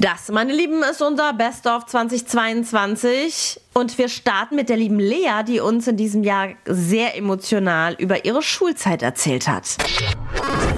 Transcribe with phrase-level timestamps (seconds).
[0.00, 3.60] Das, meine Lieben, ist unser Best of 2022.
[3.74, 8.24] Und wir starten mit der lieben Lea, die uns in diesem Jahr sehr emotional über
[8.24, 9.76] ihre Schulzeit erzählt hat.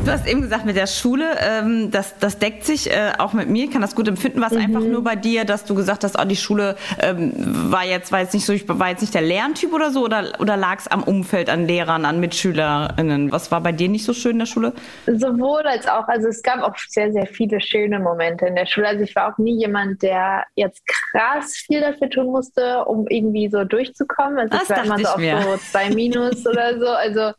[0.04, 3.48] Du hast eben gesagt, mit der Schule, ähm, das, das deckt sich äh, auch mit
[3.48, 4.40] mir, ich kann das gut empfinden.
[4.40, 4.64] War es mhm.
[4.64, 7.32] einfach nur bei dir, dass du gesagt hast, oh, die Schule ähm,
[7.70, 10.02] war, jetzt, war, jetzt nicht so, war jetzt nicht der Lerntyp oder so?
[10.04, 13.30] Oder, oder lag es am Umfeld, an Lehrern, an MitschülerInnen?
[13.30, 14.72] Was war bei dir nicht so schön in der Schule?
[15.06, 16.08] Sowohl als auch.
[16.08, 18.88] Also es gab auch sehr, sehr viele schöne Momente in der Schule.
[18.88, 23.48] Also ich war auch nie jemand, der jetzt krass viel dafür tun musste, um irgendwie
[23.48, 24.36] so durchzukommen.
[24.36, 26.88] Also das ich war immer so auf so zwei Minus oder so.
[26.88, 27.32] Also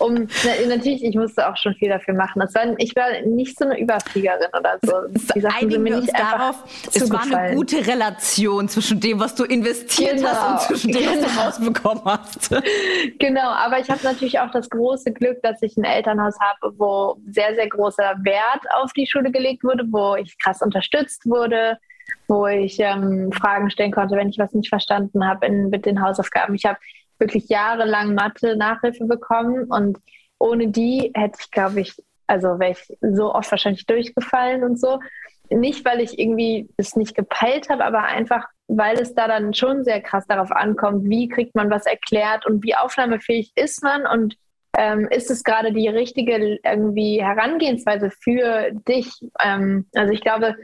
[0.00, 2.40] um na, natürlich, ich musste auch schon viel dafür machen.
[2.40, 4.92] Das war, ich war nicht so eine Überfliegerin oder so.
[5.34, 10.16] Die Einigen wir uns darauf, es war eine gute Relation zwischen dem, was du investiert
[10.16, 10.28] genau.
[10.28, 11.12] hast und zwischen dem, genau.
[11.14, 11.42] was du genau.
[11.42, 12.50] rausbekommen hast.
[13.18, 17.16] Genau, aber ich habe natürlich auch das große Glück, dass ich ein Elternhaus habe, wo
[17.30, 21.78] sehr, sehr großer Wert auf die Schule gelegt wurde, wo ich krass unterstützt wurde,
[22.28, 26.54] wo ich ähm, Fragen stellen konnte, wenn ich was nicht verstanden habe mit den Hausaufgaben.
[26.54, 26.78] Ich habe
[27.20, 29.98] wirklich jahrelang Mathe-Nachhilfe bekommen und
[30.38, 31.94] ohne die hätte ich, glaube ich,
[32.26, 34.98] also wäre ich so oft wahrscheinlich durchgefallen und so.
[35.50, 39.84] Nicht, weil ich irgendwie es nicht gepeilt habe, aber einfach, weil es da dann schon
[39.84, 44.36] sehr krass darauf ankommt, wie kriegt man was erklärt und wie aufnahmefähig ist man und
[44.80, 49.10] ähm, ist es gerade die richtige irgendwie Herangehensweise für dich?
[49.44, 50.56] Ähm, also ich glaube,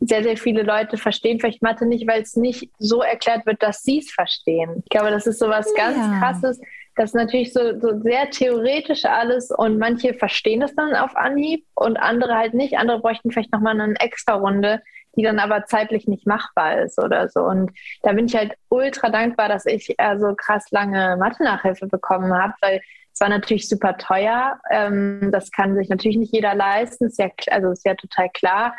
[0.00, 3.82] sehr, sehr viele Leute verstehen vielleicht Mathe nicht, weil es nicht so erklärt wird, dass
[3.82, 4.82] sie es verstehen.
[4.82, 5.84] Ich glaube, das ist so was ja.
[5.84, 6.60] ganz Krasses.
[6.96, 11.64] Das ist natürlich so, so sehr theoretisch alles und manche verstehen es dann auf Anhieb
[11.74, 12.76] und andere halt nicht.
[12.76, 14.82] Andere bräuchten vielleicht nochmal eine extra Runde,
[15.16, 17.42] die dann aber zeitlich nicht machbar ist oder so.
[17.42, 17.70] Und
[18.02, 22.54] da bin ich halt ultra dankbar, dass ich äh, so krass lange Mathe-Nachhilfe bekommen habe,
[22.60, 22.80] weil
[23.20, 24.58] war natürlich super teuer.
[24.70, 27.06] Ähm, das kann sich natürlich nicht jeder leisten.
[27.06, 28.74] Ist ja, also ist ja total klar.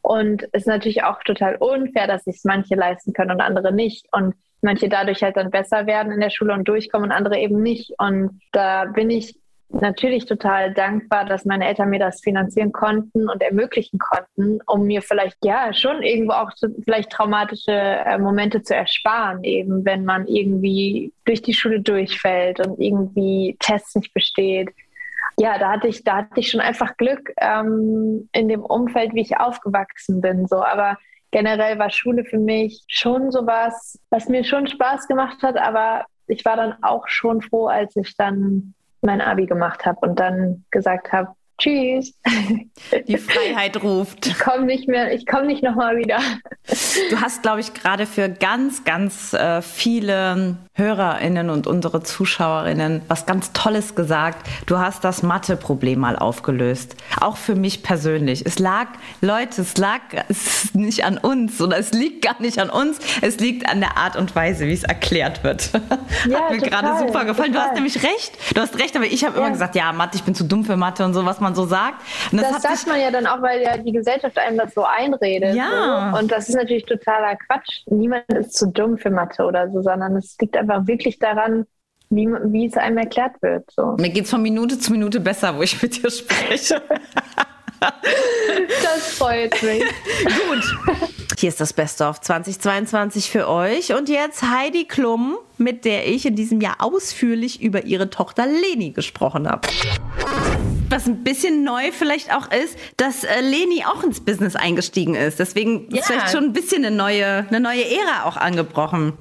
[0.00, 4.06] Und es ist natürlich auch total unfair, dass sich manche leisten können und andere nicht.
[4.12, 7.62] Und manche dadurch halt dann besser werden in der Schule und durchkommen und andere eben
[7.62, 7.94] nicht.
[7.98, 9.38] Und da bin ich
[9.68, 15.02] natürlich total dankbar, dass meine Eltern mir das finanzieren konnten und ermöglichen konnten, um mir
[15.02, 20.26] vielleicht ja schon irgendwo auch so, vielleicht traumatische äh, Momente zu ersparen, eben wenn man
[20.26, 24.70] irgendwie durch die Schule durchfällt und irgendwie Tests nicht besteht
[25.36, 29.22] ja, da hatte ich, da hatte ich schon einfach Glück ähm, in dem Umfeld, wie
[29.22, 30.46] ich aufgewachsen bin.
[30.46, 30.98] So, aber
[31.30, 36.44] generell war Schule für mich schon sowas, was mir schon Spaß gemacht hat, aber ich
[36.44, 41.12] war dann auch schon froh, als ich dann mein Abi gemacht habe und dann gesagt
[41.12, 42.14] habe, Tschüss.
[43.08, 44.26] Die Freiheit ruft.
[44.26, 46.18] Ich komme nicht mehr, ich komme nicht nochmal wieder.
[47.10, 53.26] Du hast, glaube ich, gerade für ganz, ganz äh, viele HörerInnen und unsere ZuschauerInnen was
[53.26, 54.48] ganz Tolles gesagt.
[54.66, 56.96] Du hast das Mathe-Problem mal aufgelöst.
[57.20, 58.44] Auch für mich persönlich.
[58.44, 58.88] Es lag,
[59.20, 62.98] Leute, es lag es nicht an uns oder es liegt gar nicht an uns.
[63.20, 65.70] Es liegt an der Art und Weise, wie es erklärt wird.
[66.28, 67.52] Ja, Hat mir gerade super gefallen.
[67.52, 67.52] Total.
[67.52, 68.32] Du hast nämlich recht.
[68.54, 69.42] Du hast recht, aber ich habe ja.
[69.42, 71.64] immer gesagt, ja, Mathe, ich bin zu dumm für Mathe und so, was man so
[71.64, 72.02] sagt.
[72.32, 74.84] Und das, das sagt man ja dann auch, weil ja die Gesellschaft einem das so
[74.84, 75.54] einredet.
[75.54, 76.10] Ja.
[76.12, 76.18] So.
[76.18, 77.82] Und das ist natürlich totaler Quatsch.
[77.86, 81.66] Niemand ist zu dumm für Mathe oder so, sondern es liegt einfach wirklich daran,
[82.10, 83.70] wie, wie es einem erklärt wird.
[83.70, 83.96] So.
[83.98, 86.82] Mir geht es von Minute zu Minute besser, wo ich mit dir spreche.
[87.80, 89.82] das freut mich.
[90.24, 90.98] Gut.
[91.38, 93.94] Hier ist das Beste of 2022 für euch.
[93.94, 98.90] Und jetzt Heidi Klum, mit der ich in diesem Jahr ausführlich über ihre Tochter Leni
[98.90, 99.68] gesprochen habe.
[100.88, 105.38] Was ein bisschen neu vielleicht auch ist, dass äh, Leni auch ins Business eingestiegen ist.
[105.38, 106.00] Deswegen ja.
[106.00, 109.14] ist vielleicht schon ein bisschen eine neue, eine neue Ära auch angebrochen.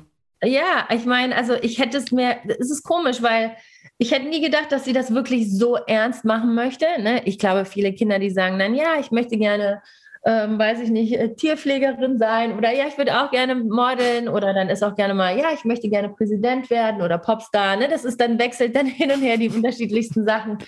[0.44, 3.56] Ja, ich meine, also ich hätte es mir, es ist komisch, weil
[3.98, 6.86] ich hätte nie gedacht, dass sie das wirklich so ernst machen möchte.
[7.00, 7.22] Ne?
[7.26, 9.82] Ich glaube, viele Kinder, die sagen dann, ja, ich möchte gerne,
[10.26, 14.54] ähm, weiß ich nicht, äh, Tierpflegerin sein oder ja, ich würde auch gerne modeln oder
[14.54, 17.76] dann ist auch gerne mal, ja, ich möchte gerne Präsident werden oder Popstar.
[17.76, 17.90] Ne?
[17.90, 20.60] Das ist dann wechselt dann hin und her die unterschiedlichsten Sachen.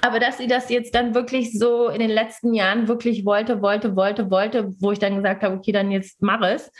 [0.00, 3.96] Aber dass sie das jetzt dann wirklich so in den letzten Jahren wirklich wollte, wollte,
[3.96, 6.70] wollte, wollte, wo ich dann gesagt habe, okay, dann jetzt mach es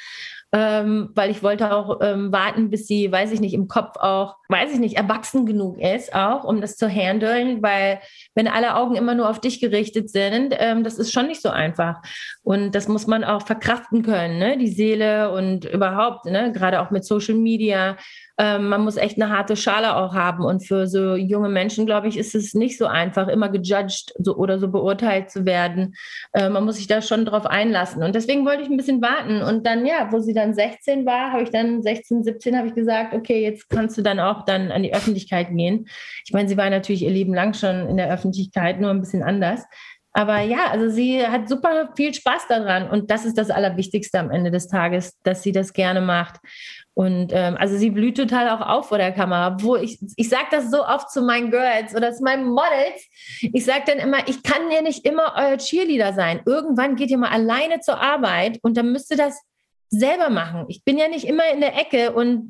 [0.52, 4.36] ähm, weil ich wollte auch ähm, warten, bis sie, weiß ich nicht, im Kopf auch,
[4.52, 8.00] weiß ich nicht, erwachsen genug ist, auch um das zu handeln, weil
[8.34, 11.48] wenn alle Augen immer nur auf dich gerichtet sind, ähm, das ist schon nicht so
[11.48, 12.02] einfach.
[12.42, 14.58] Und das muss man auch verkraften können, ne?
[14.58, 16.52] die Seele und überhaupt, ne?
[16.52, 17.96] gerade auch mit Social Media
[18.38, 20.44] ähm, man muss echt eine harte Schale auch haben.
[20.44, 24.36] Und für so junge Menschen, glaube ich, ist es nicht so einfach, immer gejudged so,
[24.36, 25.94] oder so beurteilt zu werden.
[26.32, 28.02] Äh, man muss sich da schon drauf einlassen.
[28.02, 29.42] Und deswegen wollte ich ein bisschen warten.
[29.42, 32.74] Und dann, ja, wo sie dann 16 war, habe ich dann 16, 17, habe ich
[32.74, 35.88] gesagt, okay, jetzt kannst du dann auch dann an die Öffentlichkeit gehen.
[36.26, 39.22] Ich meine, sie war natürlich ihr Leben lang schon in der Öffentlichkeit, nur ein bisschen
[39.22, 39.64] anders.
[40.14, 44.30] Aber ja, also sie hat super viel Spaß daran und das ist das Allerwichtigste am
[44.30, 46.38] Ende des Tages, dass sie das gerne macht.
[46.94, 49.56] Und ähm, also sie blüht total auch auf vor der Kamera.
[49.60, 53.08] Wo ich, ich sage das so oft zu meinen Girls oder zu meinen Models.
[53.40, 56.42] Ich sage dann immer, ich kann ja nicht immer euer Cheerleader sein.
[56.44, 59.40] Irgendwann geht ihr mal alleine zur Arbeit und dann müsst ihr das
[59.92, 60.64] selber machen.
[60.68, 62.48] Ich bin ja nicht immer in der Ecke und,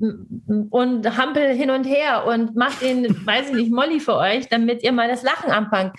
[0.70, 4.84] und hampel hin und her und mach den, weiß ich nicht, Molly für euch, damit
[4.84, 5.96] ihr mal das Lachen anfangt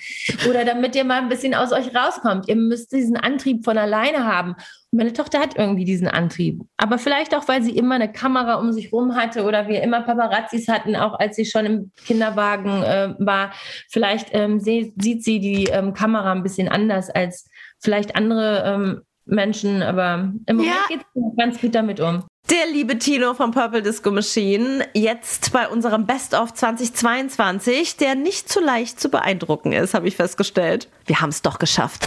[0.49, 2.47] oder damit ihr mal ein bisschen aus euch rauskommt.
[2.47, 4.51] Ihr müsst diesen Antrieb von alleine haben.
[4.91, 6.61] Und meine Tochter hat irgendwie diesen Antrieb.
[6.77, 10.01] Aber vielleicht auch, weil sie immer eine Kamera um sich rum hatte oder wir immer
[10.01, 13.51] Paparazzis hatten, auch als sie schon im Kinderwagen äh, war.
[13.89, 17.49] Vielleicht ähm, sieht sie die ähm, Kamera ein bisschen anders als
[17.81, 20.95] vielleicht andere ähm, Menschen, aber im Moment ja.
[20.95, 22.23] geht es ganz gut damit um.
[22.49, 28.49] Der liebe Tino vom Purple Disco Machine, jetzt bei unserem Best of 2022, der nicht
[28.49, 30.89] zu leicht zu beeindrucken ist, habe ich festgestellt.
[31.05, 32.05] Wir haben es doch geschafft.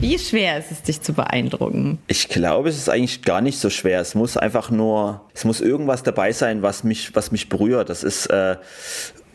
[0.00, 1.98] Wie schwer ist es, dich zu beeindrucken?
[2.08, 4.00] Ich glaube, es ist eigentlich gar nicht so schwer.
[4.00, 7.90] Es muss einfach nur, es muss irgendwas dabei sein, was mich, was mich berührt.
[7.90, 8.56] Das ist, äh,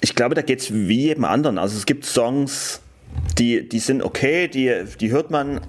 [0.02, 1.58] ich glaube, da geht es wie jedem anderen.
[1.58, 2.82] Also es gibt Songs,
[3.40, 5.62] die, die sind okay, die, die hört man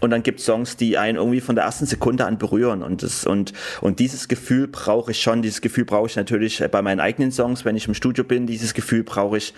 [0.00, 2.82] und dann gibt es Songs, die einen irgendwie von der ersten Sekunde an berühren.
[2.82, 5.42] Und, das, und, und dieses Gefühl brauche ich schon.
[5.42, 8.46] Dieses Gefühl brauche ich natürlich bei meinen eigenen Songs, wenn ich im Studio bin.
[8.46, 9.54] Dieses Gefühl brauche ich,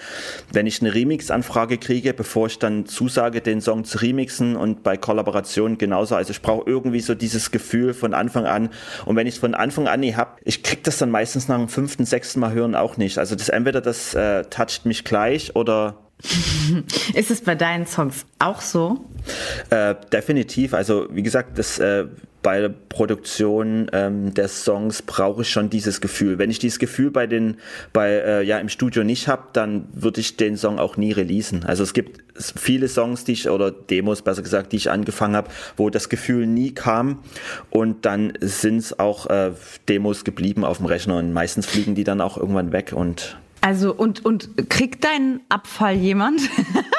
[0.53, 4.57] wenn ich eine Remix-Anfrage kriege, bevor ich dann zusage, den Song zu remixen.
[4.57, 6.15] Und bei Kollaborationen genauso.
[6.15, 8.71] Also ich brauche irgendwie so dieses Gefühl von Anfang an.
[9.05, 11.59] Und wenn ich es von Anfang an nie habe, ich kriege das dann meistens nach
[11.59, 13.19] dem fünften, sechsten Mal hören auch nicht.
[13.19, 16.08] Also das entweder das äh, toucht mich gleich oder
[17.15, 19.05] Ist es bei deinen Songs auch so?
[19.71, 20.75] Äh, definitiv.
[20.75, 22.07] Also wie gesagt, das, äh,
[22.43, 26.39] bei der Produktion ähm, des Songs brauche ich schon dieses Gefühl.
[26.39, 27.57] Wenn ich dieses Gefühl bei den,
[27.93, 31.65] bei äh, ja im Studio nicht habe, dann würde ich den Song auch nie releasen.
[31.65, 35.51] Also es gibt viele Songs, die ich oder Demos besser gesagt, die ich angefangen habe,
[35.77, 37.19] wo das Gefühl nie kam
[37.71, 39.53] und dann sind es auch äh,
[39.89, 43.95] Demos geblieben auf dem Rechner und meistens fliegen die dann auch irgendwann weg und also
[43.95, 46.41] und, und kriegt deinen Abfall jemand?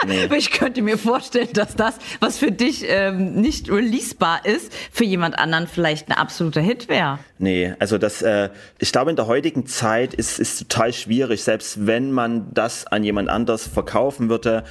[0.06, 0.26] Nee.
[0.38, 5.38] ich könnte mir vorstellen, dass das, was für dich ähm, nicht releasebar ist, für jemand
[5.38, 7.20] anderen vielleicht ein absoluter Hit wäre.
[7.38, 11.86] Nee, also das, äh, ich glaube in der heutigen Zeit ist ist total schwierig, selbst
[11.86, 14.64] wenn man das an jemand anders verkaufen würde,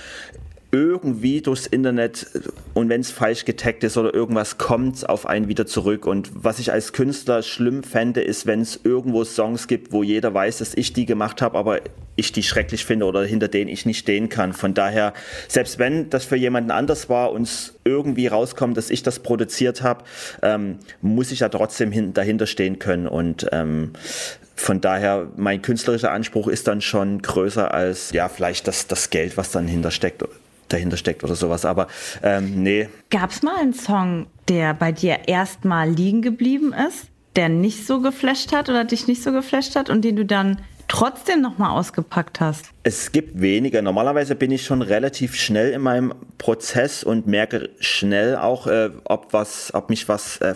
[0.70, 2.26] irgendwie durchs Internet
[2.74, 6.06] und wenn es falsch getaggt ist oder irgendwas kommt auf einen wieder zurück.
[6.06, 10.34] Und was ich als Künstler schlimm fände, ist, wenn es irgendwo Songs gibt, wo jeder
[10.34, 11.80] weiß, dass ich die gemacht habe, aber
[12.16, 14.52] ich die schrecklich finde oder hinter denen ich nicht stehen kann.
[14.52, 15.14] Von daher,
[15.46, 19.82] selbst wenn das für jemanden anders war und es irgendwie rauskommt, dass ich das produziert
[19.82, 20.04] habe,
[20.42, 23.06] ähm, muss ich ja trotzdem hin, dahinter stehen können.
[23.06, 23.92] Und ähm,
[24.56, 29.36] von daher, mein künstlerischer Anspruch ist dann schon größer als ja vielleicht das, das Geld,
[29.36, 30.22] was dann hintersteckt
[30.68, 31.64] dahinter steckt oder sowas.
[31.64, 31.88] Aber
[32.22, 32.88] ähm, nee.
[33.10, 37.06] Gab es mal einen Song, der bei dir erstmal liegen geblieben ist,
[37.36, 40.60] der nicht so geflasht hat oder dich nicht so geflasht hat und den du dann
[40.88, 42.70] trotzdem nochmal ausgepackt hast?
[42.82, 43.82] Es gibt weniger.
[43.82, 49.32] Normalerweise bin ich schon relativ schnell in meinem Prozess und merke schnell auch, äh, ob
[49.32, 50.54] was, ob mich was äh,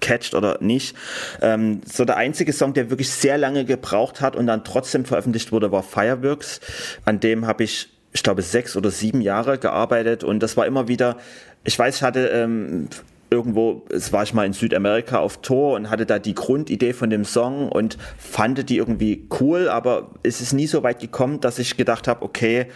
[0.00, 0.96] catcht oder nicht.
[1.40, 5.52] Ähm, so der einzige Song, der wirklich sehr lange gebraucht hat und dann trotzdem veröffentlicht
[5.52, 6.60] wurde, war Fireworks.
[7.04, 10.24] An dem habe ich ich glaube, sechs oder sieben Jahre gearbeitet.
[10.24, 11.16] Und das war immer wieder,
[11.64, 12.88] ich weiß, ich hatte ähm,
[13.30, 17.10] irgendwo, es war ich mal in Südamerika auf Tour und hatte da die Grundidee von
[17.10, 21.58] dem Song und fand die irgendwie cool, aber es ist nie so weit gekommen, dass
[21.58, 22.66] ich gedacht habe, okay,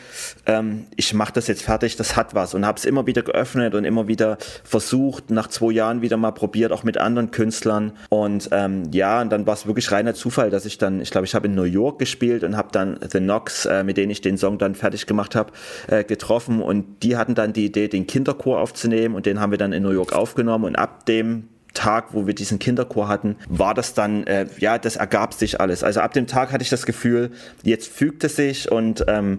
[0.46, 2.54] ähm, ich mache das jetzt fertig, das hat was.
[2.54, 6.32] Und habe es immer wieder geöffnet und immer wieder versucht, nach zwei Jahren wieder mal
[6.32, 7.92] probiert, auch mit anderen Künstlern.
[8.10, 11.26] Und ähm, ja, und dann war es wirklich reiner Zufall, dass ich dann, ich glaube,
[11.26, 14.20] ich habe in New York gespielt und habe dann The Knox, äh, mit denen ich
[14.20, 15.52] den Song dann fertig gemacht habe,
[15.88, 16.60] äh, getroffen.
[16.60, 19.82] Und die hatten dann die Idee, den Kinderchor aufzunehmen und den haben wir dann in
[19.82, 23.94] New York aufgenommen aufgenommen und ab dem Tag, wo wir diesen Kinderchor hatten, war das
[23.94, 25.82] dann, äh, ja, das ergab sich alles.
[25.82, 27.30] Also ab dem Tag hatte ich das Gefühl,
[27.62, 29.38] jetzt fügt es sich und ähm,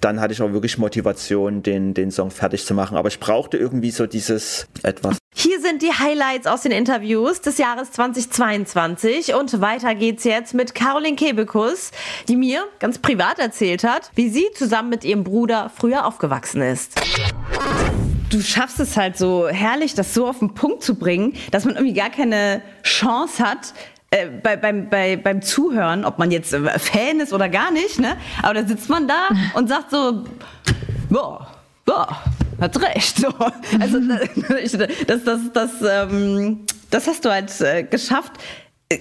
[0.00, 2.96] dann hatte ich auch wirklich Motivation, den, den Song fertig zu machen.
[2.96, 5.18] Aber ich brauchte irgendwie so dieses etwas.
[5.32, 10.74] Hier sind die Highlights aus den Interviews des Jahres 2022 und weiter geht's jetzt mit
[10.74, 11.92] Caroline Kebekus,
[12.26, 17.00] die mir ganz privat erzählt hat, wie sie zusammen mit ihrem Bruder früher aufgewachsen ist
[18.30, 21.74] du schaffst es halt so herrlich, das so auf den Punkt zu bringen, dass man
[21.74, 23.74] irgendwie gar keine Chance hat,
[24.10, 28.00] äh, bei, beim, bei, beim Zuhören, ob man jetzt äh, Fan ist oder gar nicht,
[28.00, 28.16] ne?
[28.42, 30.24] Aber da sitzt man da und sagt so,
[31.08, 31.46] boah,
[31.84, 32.16] boah,
[32.60, 33.18] hat recht.
[33.18, 33.28] So.
[33.78, 34.00] Also
[34.48, 34.72] das,
[35.06, 36.60] das, das, das, ähm,
[36.90, 38.32] das hast du halt äh, geschafft.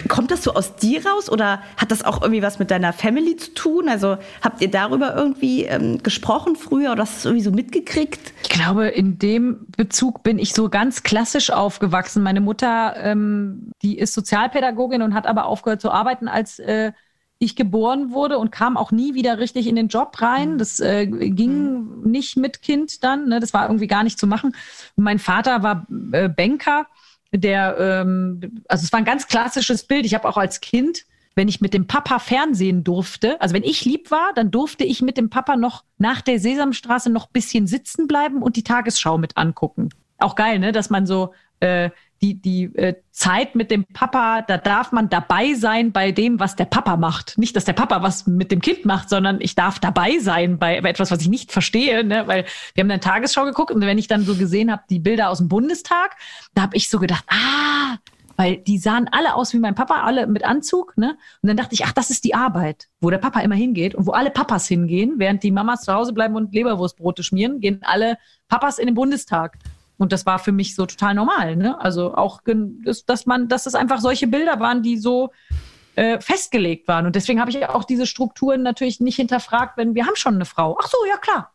[0.08, 3.38] Kommt das so aus dir raus oder hat das auch irgendwie was mit deiner Family
[3.38, 3.90] zu tun?
[3.90, 8.34] Also habt ihr darüber irgendwie ähm, gesprochen früher oder hast du es irgendwie so mitgekriegt?
[8.44, 12.22] Ich glaube, in dem Bezug bin ich so ganz klassisch aufgewachsen.
[12.22, 16.92] Meine Mutter, ähm, die ist Sozialpädagogin und hat aber aufgehört zu arbeiten, als äh,
[17.40, 20.60] ich geboren wurde und kam auch nie wieder richtig in den Job rein.
[20.60, 23.30] Das äh, ging nicht mit Kind dann.
[23.30, 23.40] Ne?
[23.40, 24.56] Das war irgendwie gar nicht zu machen.
[24.96, 26.86] Mein Vater war äh, Banker
[27.34, 30.06] der, ähm, also es war ein ganz klassisches Bild.
[30.06, 31.06] Ich habe auch als Kind,
[31.36, 35.02] wenn ich mit dem Papa Fernsehen durfte, also wenn ich lieb war, dann durfte ich
[35.02, 39.38] mit dem Papa noch nach der Sesamstraße noch bisschen sitzen bleiben und die Tagesschau mit
[39.38, 39.90] angucken.
[40.18, 44.58] Auch geil, ne, dass man so äh, die, die äh, Zeit mit dem Papa, da
[44.58, 47.38] darf man dabei sein bei dem, was der Papa macht.
[47.38, 50.82] Nicht, dass der Papa was mit dem Kind macht, sondern ich darf dabei sein bei,
[50.82, 52.04] bei etwas, was ich nicht verstehe.
[52.04, 52.28] Ne?
[52.28, 55.30] Weil wir haben eine Tagesschau geguckt und wenn ich dann so gesehen habe, die Bilder
[55.30, 56.16] aus dem Bundestag,
[56.54, 57.98] da habe ich so gedacht, ah,
[58.40, 60.98] weil die sahen alle aus wie mein Papa, alle mit Anzug.
[60.98, 61.18] Ne?
[61.42, 64.08] Und dann dachte ich, ach, das ist die Arbeit, wo der Papa immer hingeht und
[64.08, 68.18] wo alle Papas hingehen, während die Mamas zu Hause bleiben und Leberwurstbrote schmieren, gehen alle
[68.48, 69.58] Papas in den Bundestag.
[70.00, 71.56] Und das war für mich so total normal.
[71.56, 71.80] Ne?
[71.80, 72.42] Also auch,
[73.06, 75.32] dass man, dass es einfach solche Bilder waren, die so
[75.96, 77.06] äh, festgelegt waren.
[77.06, 80.46] Und deswegen habe ich auch diese Strukturen natürlich nicht hinterfragt, wenn wir haben schon eine
[80.46, 80.78] Frau.
[80.82, 81.54] Ach so, ja klar,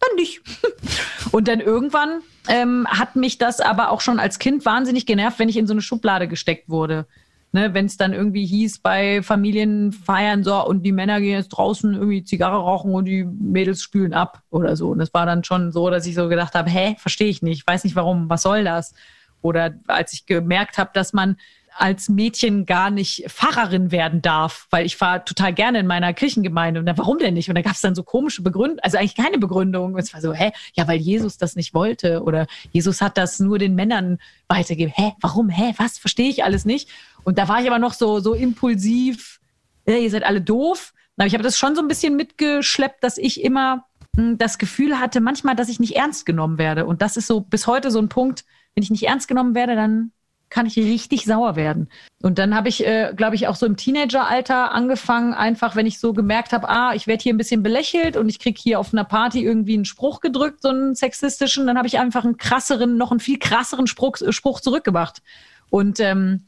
[0.00, 0.42] dann nicht.
[1.30, 5.48] Und dann irgendwann ähm, hat mich das aber auch schon als Kind wahnsinnig genervt, wenn
[5.48, 7.06] ich in so eine Schublade gesteckt wurde
[7.54, 11.94] ne, wenn es dann irgendwie hieß bei Familienfeiern so und die Männer gehen jetzt draußen
[11.94, 14.90] irgendwie Zigarre rauchen und die Mädels spülen ab oder so.
[14.90, 17.64] Und das war dann schon so, dass ich so gedacht habe, hä, verstehe ich nicht,
[17.64, 18.92] weiß nicht warum, was soll das?
[19.40, 21.36] Oder als ich gemerkt habe, dass man
[21.76, 26.80] als Mädchen gar nicht Pfarrerin werden darf, weil ich war total gerne in meiner Kirchengemeinde.
[26.80, 27.48] Und dann, warum denn nicht?
[27.48, 29.98] Und da gab es dann so komische Begründungen, also eigentlich keine Begründung.
[29.98, 33.58] Es war so, hä, ja, weil Jesus das nicht wollte oder Jesus hat das nur
[33.58, 34.92] den Männern weitergegeben.
[34.94, 35.48] Hä, warum?
[35.48, 35.98] Hä, was?
[35.98, 36.88] Verstehe ich alles nicht.
[37.24, 39.40] Und da war ich aber noch so, so impulsiv,
[39.86, 40.92] äh, ihr seid alle doof.
[41.16, 44.58] Aber ich habe das schon so ein bisschen mitgeschleppt, dass ich immer mh, hm, das
[44.58, 46.86] Gefühl hatte, manchmal, dass ich nicht ernst genommen werde.
[46.86, 49.76] Und das ist so bis heute so ein Punkt, wenn ich nicht ernst genommen werde,
[49.76, 50.12] dann
[50.54, 51.88] kann ich richtig sauer werden.
[52.22, 55.98] Und dann habe ich, äh, glaube ich, auch so im Teenageralter angefangen, einfach, wenn ich
[55.98, 58.92] so gemerkt habe, ah, ich werde hier ein bisschen belächelt und ich kriege hier auf
[58.92, 62.96] einer Party irgendwie einen Spruch gedrückt, so einen sexistischen, dann habe ich einfach einen krasseren,
[62.96, 65.22] noch einen viel krasseren Spruch, Spruch zurückgemacht.
[65.70, 66.44] Und ähm,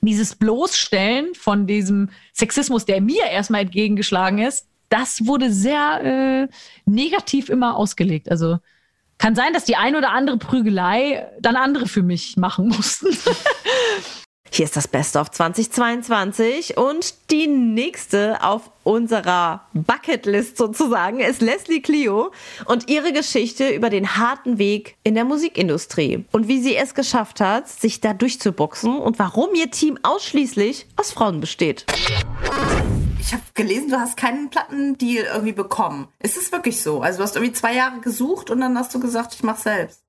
[0.00, 6.48] dieses Bloßstellen von diesem Sexismus, der mir erstmal entgegengeschlagen ist, das wurde sehr äh,
[6.84, 8.30] negativ immer ausgelegt.
[8.30, 8.58] Also
[9.20, 13.08] kann sein, dass die ein oder andere Prügelei dann andere für mich machen mussten.
[14.52, 21.80] Hier ist das Best of 2022 und die nächste auf unserer Bucketlist sozusagen ist Leslie
[21.80, 22.32] Clio
[22.64, 27.40] und ihre Geschichte über den harten Weg in der Musikindustrie und wie sie es geschafft
[27.40, 31.86] hat, sich da durchzuboxen und warum ihr Team ausschließlich aus Frauen besteht.
[33.20, 36.08] Ich habe gelesen, du hast keinen Plattendeal irgendwie bekommen.
[36.20, 37.02] Ist es wirklich so?
[37.02, 40.02] Also du hast irgendwie zwei Jahre gesucht und dann hast du gesagt, ich mach selbst.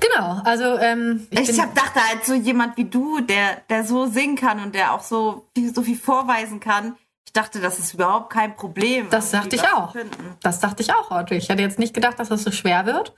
[0.00, 4.06] Genau, also ähm, ich, ich hab dachte halt so jemand wie du, der der so
[4.06, 6.96] singen kann und der auch so viel, so viel vorweisen kann.
[7.26, 9.06] Ich dachte, das ist überhaupt kein Problem.
[9.10, 9.94] Das dachte ich auch.
[10.42, 11.38] Das dachte ich auch, Audrey.
[11.38, 13.14] Ich hätte jetzt nicht gedacht, dass das so schwer wird.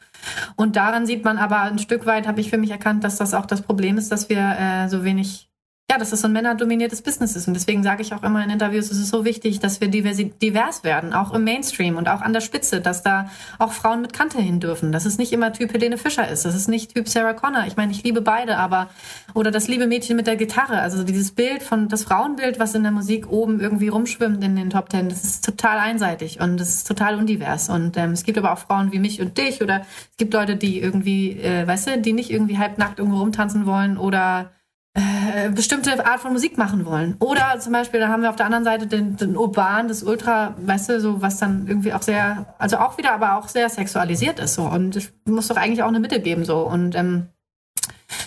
[0.57, 3.35] Und daran sieht man aber ein Stück weit, habe ich für mich erkannt, dass das
[3.35, 5.49] auch das Problem ist, dass wir äh, so wenig
[5.91, 7.47] ja, dass es so ein männerdominiertes Business ist.
[7.47, 10.83] Und deswegen sage ich auch immer in Interviews, es ist so wichtig, dass wir divers
[10.83, 14.39] werden, auch im Mainstream und auch an der Spitze, dass da auch Frauen mit Kante
[14.39, 14.93] hin dürfen.
[14.93, 17.65] Dass es nicht immer Typ Helene Fischer ist, dass es nicht Typ Sarah Connor.
[17.67, 18.89] Ich meine, ich liebe beide, aber
[19.35, 20.81] oder das liebe Mädchen mit der Gitarre.
[20.81, 24.71] Also dieses Bild von das Frauenbild, was in der Musik oben irgendwie rumschwimmt in den
[24.71, 27.69] Top Ten, das ist total einseitig und das ist total undivers.
[27.69, 30.57] Und ähm, es gibt aber auch Frauen wie mich und dich oder es gibt Leute,
[30.57, 34.51] die irgendwie, äh, weißt du, die nicht irgendwie halbnackt irgendwo rumtanzen wollen oder
[34.95, 37.17] äh, bestimmte Art von Musik machen wollen.
[37.19, 40.55] Oder zum Beispiel, da haben wir auf der anderen Seite den, den Urban, das Ultra,
[40.59, 44.39] weißt du, so was dann irgendwie auch sehr, also auch wieder, aber auch sehr sexualisiert
[44.39, 44.63] ist so.
[44.63, 46.61] Und es muss doch eigentlich auch eine Mitte geben so.
[46.61, 47.27] Und ähm,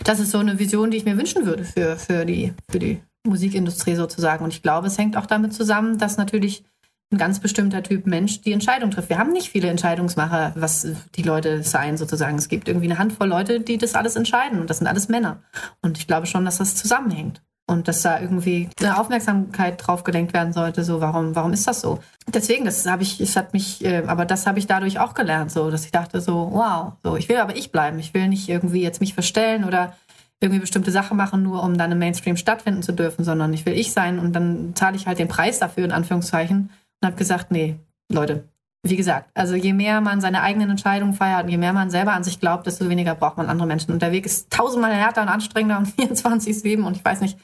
[0.04, 3.02] das ist so eine Vision, die ich mir wünschen würde für, für, die, für die
[3.26, 4.44] Musikindustrie sozusagen.
[4.44, 6.66] Und ich glaube, es hängt auch damit zusammen, dass natürlich
[7.12, 9.10] ein ganz bestimmter Typ Mensch die Entscheidung trifft.
[9.10, 12.38] Wir haben nicht viele Entscheidungsmacher, was die Leute sein sozusagen.
[12.38, 15.42] Es gibt irgendwie eine Handvoll Leute, die das alles entscheiden und das sind alles Männer.
[15.82, 20.34] Und ich glaube schon, dass das zusammenhängt und dass da irgendwie eine Aufmerksamkeit drauf gelenkt
[20.34, 20.84] werden sollte.
[20.84, 22.00] So, warum, warum ist das so?
[22.34, 25.52] Deswegen, das habe ich, es hat mich, äh, aber das habe ich dadurch auch gelernt,
[25.52, 28.00] so, dass ich dachte so, wow, so, ich will aber ich bleiben.
[28.00, 29.96] Ich will nicht irgendwie jetzt mich verstellen oder
[30.40, 33.74] irgendwie bestimmte Sachen machen, nur um dann im Mainstream stattfinden zu dürfen, sondern ich will
[33.74, 36.70] ich sein und dann zahle ich halt den Preis dafür, in Anführungszeichen
[37.02, 37.78] und habe gesagt, nee,
[38.12, 38.48] Leute,
[38.84, 42.14] wie gesagt, also je mehr man seine eigenen Entscheidungen feiert und je mehr man selber
[42.14, 43.92] an sich glaubt, desto weniger braucht man andere Menschen.
[43.92, 47.38] Und der Weg ist tausendmal härter und anstrengender und 24-7 und ich weiß nicht,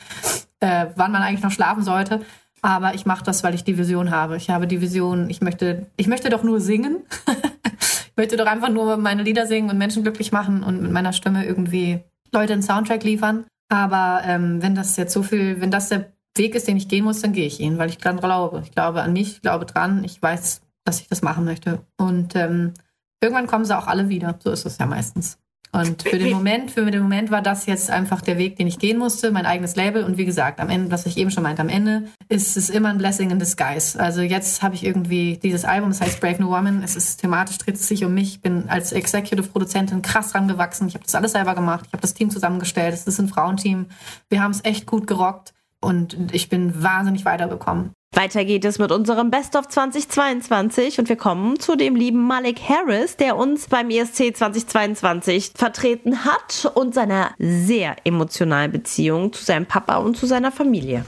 [0.59, 2.21] äh, wann man eigentlich noch schlafen sollte.
[2.61, 4.37] Aber ich mache das, weil ich die Vision habe.
[4.37, 6.99] Ich habe die Vision, ich möchte, ich möchte doch nur singen.
[7.65, 11.11] ich möchte doch einfach nur meine Lieder singen und Menschen glücklich machen und mit meiner
[11.11, 11.99] Stimme irgendwie
[12.31, 13.45] Leute einen Soundtrack liefern.
[13.67, 17.03] Aber ähm, wenn das jetzt so viel, wenn das der Weg ist, den ich gehen
[17.03, 18.61] muss, dann gehe ich ihn, weil ich dran glaube.
[18.63, 21.85] Ich glaube an mich, ich glaube dran, ich weiß, dass ich das machen möchte.
[21.97, 22.73] Und ähm,
[23.21, 24.35] irgendwann kommen sie auch alle wieder.
[24.43, 25.37] So ist es ja meistens.
[25.71, 28.77] Und für den Moment, für den Moment war das jetzt einfach der Weg, den ich
[28.77, 30.03] gehen musste, mein eigenes Label.
[30.03, 32.89] Und wie gesagt, am Ende, was ich eben schon meinte, am Ende ist es immer
[32.89, 33.99] ein Blessing in disguise.
[33.99, 36.83] Also jetzt habe ich irgendwie dieses Album, das heißt Brave New Woman.
[36.83, 38.35] Es ist thematisch dreht es sich um mich.
[38.35, 40.87] Ich bin als Executive Produzentin krass dran gewachsen.
[40.87, 41.85] Ich habe das alles selber gemacht.
[41.87, 42.93] Ich habe das Team zusammengestellt.
[42.93, 43.87] Es ist ein Frauenteam.
[44.29, 47.91] Wir haben es echt gut gerockt und ich bin wahnsinnig weitergekommen.
[48.15, 52.61] Weiter geht es mit unserem Best of 2022 und wir kommen zu dem lieben Malik
[52.69, 59.65] Harris, der uns beim ESC 2022 vertreten hat und seiner sehr emotionalen Beziehung zu seinem
[59.65, 61.05] Papa und zu seiner Familie.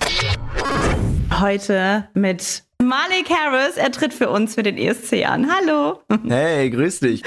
[1.40, 5.50] Heute mit Malik Harris, er tritt für uns für den ESC an.
[5.52, 6.02] Hallo.
[6.28, 7.24] Hey, grüß dich.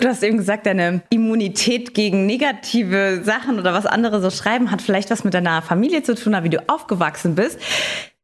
[0.00, 4.80] Du hast eben gesagt, deine Immunität gegen negative Sachen oder was andere so schreiben hat
[4.80, 7.58] vielleicht was mit deiner Familie zu tun, wie du aufgewachsen bist.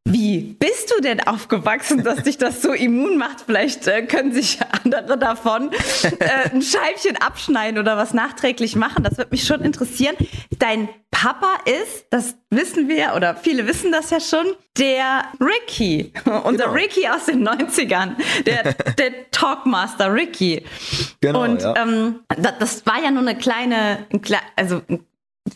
[0.05, 3.41] Wie bist du denn aufgewachsen, dass dich das so immun macht?
[3.45, 5.71] Vielleicht äh, können sich andere davon
[6.19, 9.03] äh, ein Scheibchen abschneiden oder was nachträglich machen.
[9.03, 10.15] Das würde mich schon interessieren.
[10.57, 14.45] Dein Papa ist, das wissen wir oder viele wissen das ja schon,
[14.77, 16.13] der Ricky.
[16.43, 16.71] Unser genau.
[16.71, 18.15] Ricky aus den 90ern.
[18.45, 20.63] Der, der Talkmaster Ricky.
[21.21, 21.43] Genau.
[21.43, 21.75] Und ja.
[21.75, 24.07] ähm, das, das, war ja nur eine kleine,
[24.55, 25.05] also ein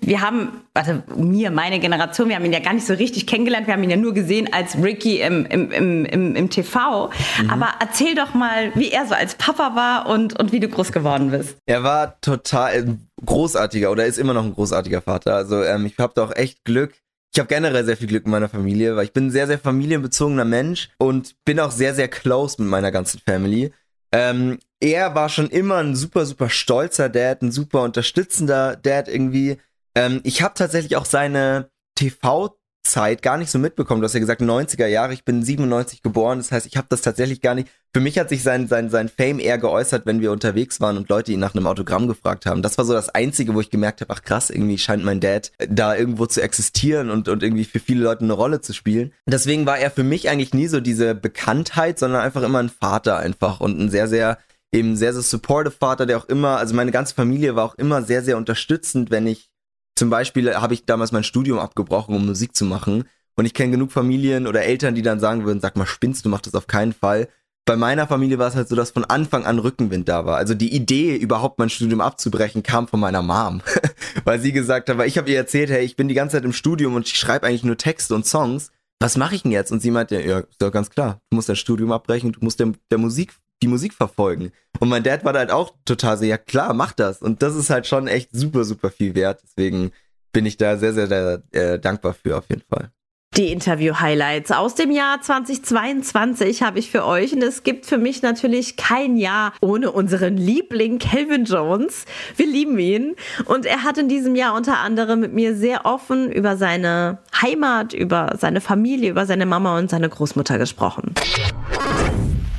[0.02, 3.68] wir haben, also mir, meine Generation, wir haben ihn ja gar nicht so richtig kennengelernt,
[3.68, 7.10] wir haben ihn ja nur gesehen als Ricky im, im, im, im, im TV.
[7.42, 7.50] Mhm.
[7.50, 10.92] Aber erzähl doch mal, wie er so als Papa war und, und wie du groß
[10.92, 11.58] geworden bist.
[11.66, 15.36] Er war total großartiger oder ist immer noch ein großartiger Vater.
[15.36, 16.94] Also ähm, ich habe da auch echt Glück.
[17.34, 19.58] Ich habe generell sehr viel Glück in meiner Familie, weil ich bin ein sehr, sehr
[19.58, 23.74] familienbezogener Mensch und bin auch sehr, sehr close mit meiner ganzen Family.
[24.12, 29.58] Ähm, er war schon immer ein super, super stolzer Dad, ein super unterstützender Dad irgendwie
[29.96, 34.02] ähm, ich habe tatsächlich auch seine TV-Zeit gar nicht so mitbekommen.
[34.02, 37.02] Du hast ja gesagt 90er Jahre, ich bin 97 geboren, das heißt, ich habe das
[37.02, 37.70] tatsächlich gar nicht.
[37.94, 41.10] Für mich hat sich sein, sein, sein Fame eher geäußert, wenn wir unterwegs waren und
[41.10, 42.64] Leute ihn nach einem Autogramm gefragt haben.
[42.64, 45.52] Das war so das Einzige, wo ich gemerkt habe, ach krass, irgendwie scheint mein Dad
[45.70, 49.14] da irgendwo zu existieren und, und irgendwie für viele Leute eine Rolle zu spielen.
[49.28, 53.18] Deswegen war er für mich eigentlich nie so diese Bekanntheit, sondern einfach immer ein Vater
[53.18, 54.40] einfach und ein sehr, sehr
[54.74, 58.02] eben sehr, sehr supportive Vater, der auch immer, also meine ganze Familie war auch immer
[58.02, 59.53] sehr, sehr unterstützend, wenn ich
[59.96, 63.06] zum Beispiel habe ich damals mein Studium abgebrochen, um Musik zu machen.
[63.36, 66.30] Und ich kenne genug Familien oder Eltern, die dann sagen würden, sag mal, spinnst du,
[66.30, 67.28] mach das auf keinen Fall.
[67.66, 70.38] Bei meiner Familie war es halt so, dass von Anfang an Rückenwind da war.
[70.38, 73.62] Also die Idee, überhaupt mein Studium abzubrechen, kam von meiner Mom.
[74.26, 76.46] weil sie gesagt hat, weil ich habe ihr erzählt, hey, ich bin die ganze Zeit
[76.46, 78.72] im Studium und ich schreibe eigentlich nur Texte und Songs.
[79.00, 79.72] Was mache ich denn jetzt?
[79.72, 82.72] Und sie meinte, ja, ist ganz klar, du musst dein Studium abbrechen, du musst der,
[82.92, 84.52] der Musik die Musik verfolgen.
[84.80, 87.22] Und mein Dad war da halt auch total so, ja klar, mach das.
[87.22, 89.42] Und das ist halt schon echt super, super viel wert.
[89.42, 89.92] Deswegen
[90.34, 92.92] bin ich da sehr, sehr, sehr äh, dankbar für auf jeden Fall.
[93.38, 98.22] Die Interview-Highlights aus dem Jahr 2022 habe ich für euch und es gibt für mich
[98.22, 102.06] natürlich kein Jahr ohne unseren Liebling Calvin Jones.
[102.36, 106.32] Wir lieben ihn und er hat in diesem Jahr unter anderem mit mir sehr offen
[106.32, 111.16] über seine Heimat, über seine Familie, über seine Mama und seine Großmutter gesprochen.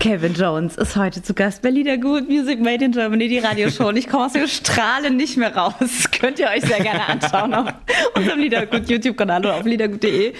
[0.04, 3.88] Kevin Jones ist heute zu Gast bei Lieder Good Music Made in Germany, die Radioshow.
[3.88, 6.10] Und ich komme aus dem Strahlen nicht mehr raus.
[6.20, 7.72] Könnt ihr euch sehr gerne anschauen auf
[8.14, 10.34] unserem Liedergut YouTube-Kanal oder auf liedergut.de.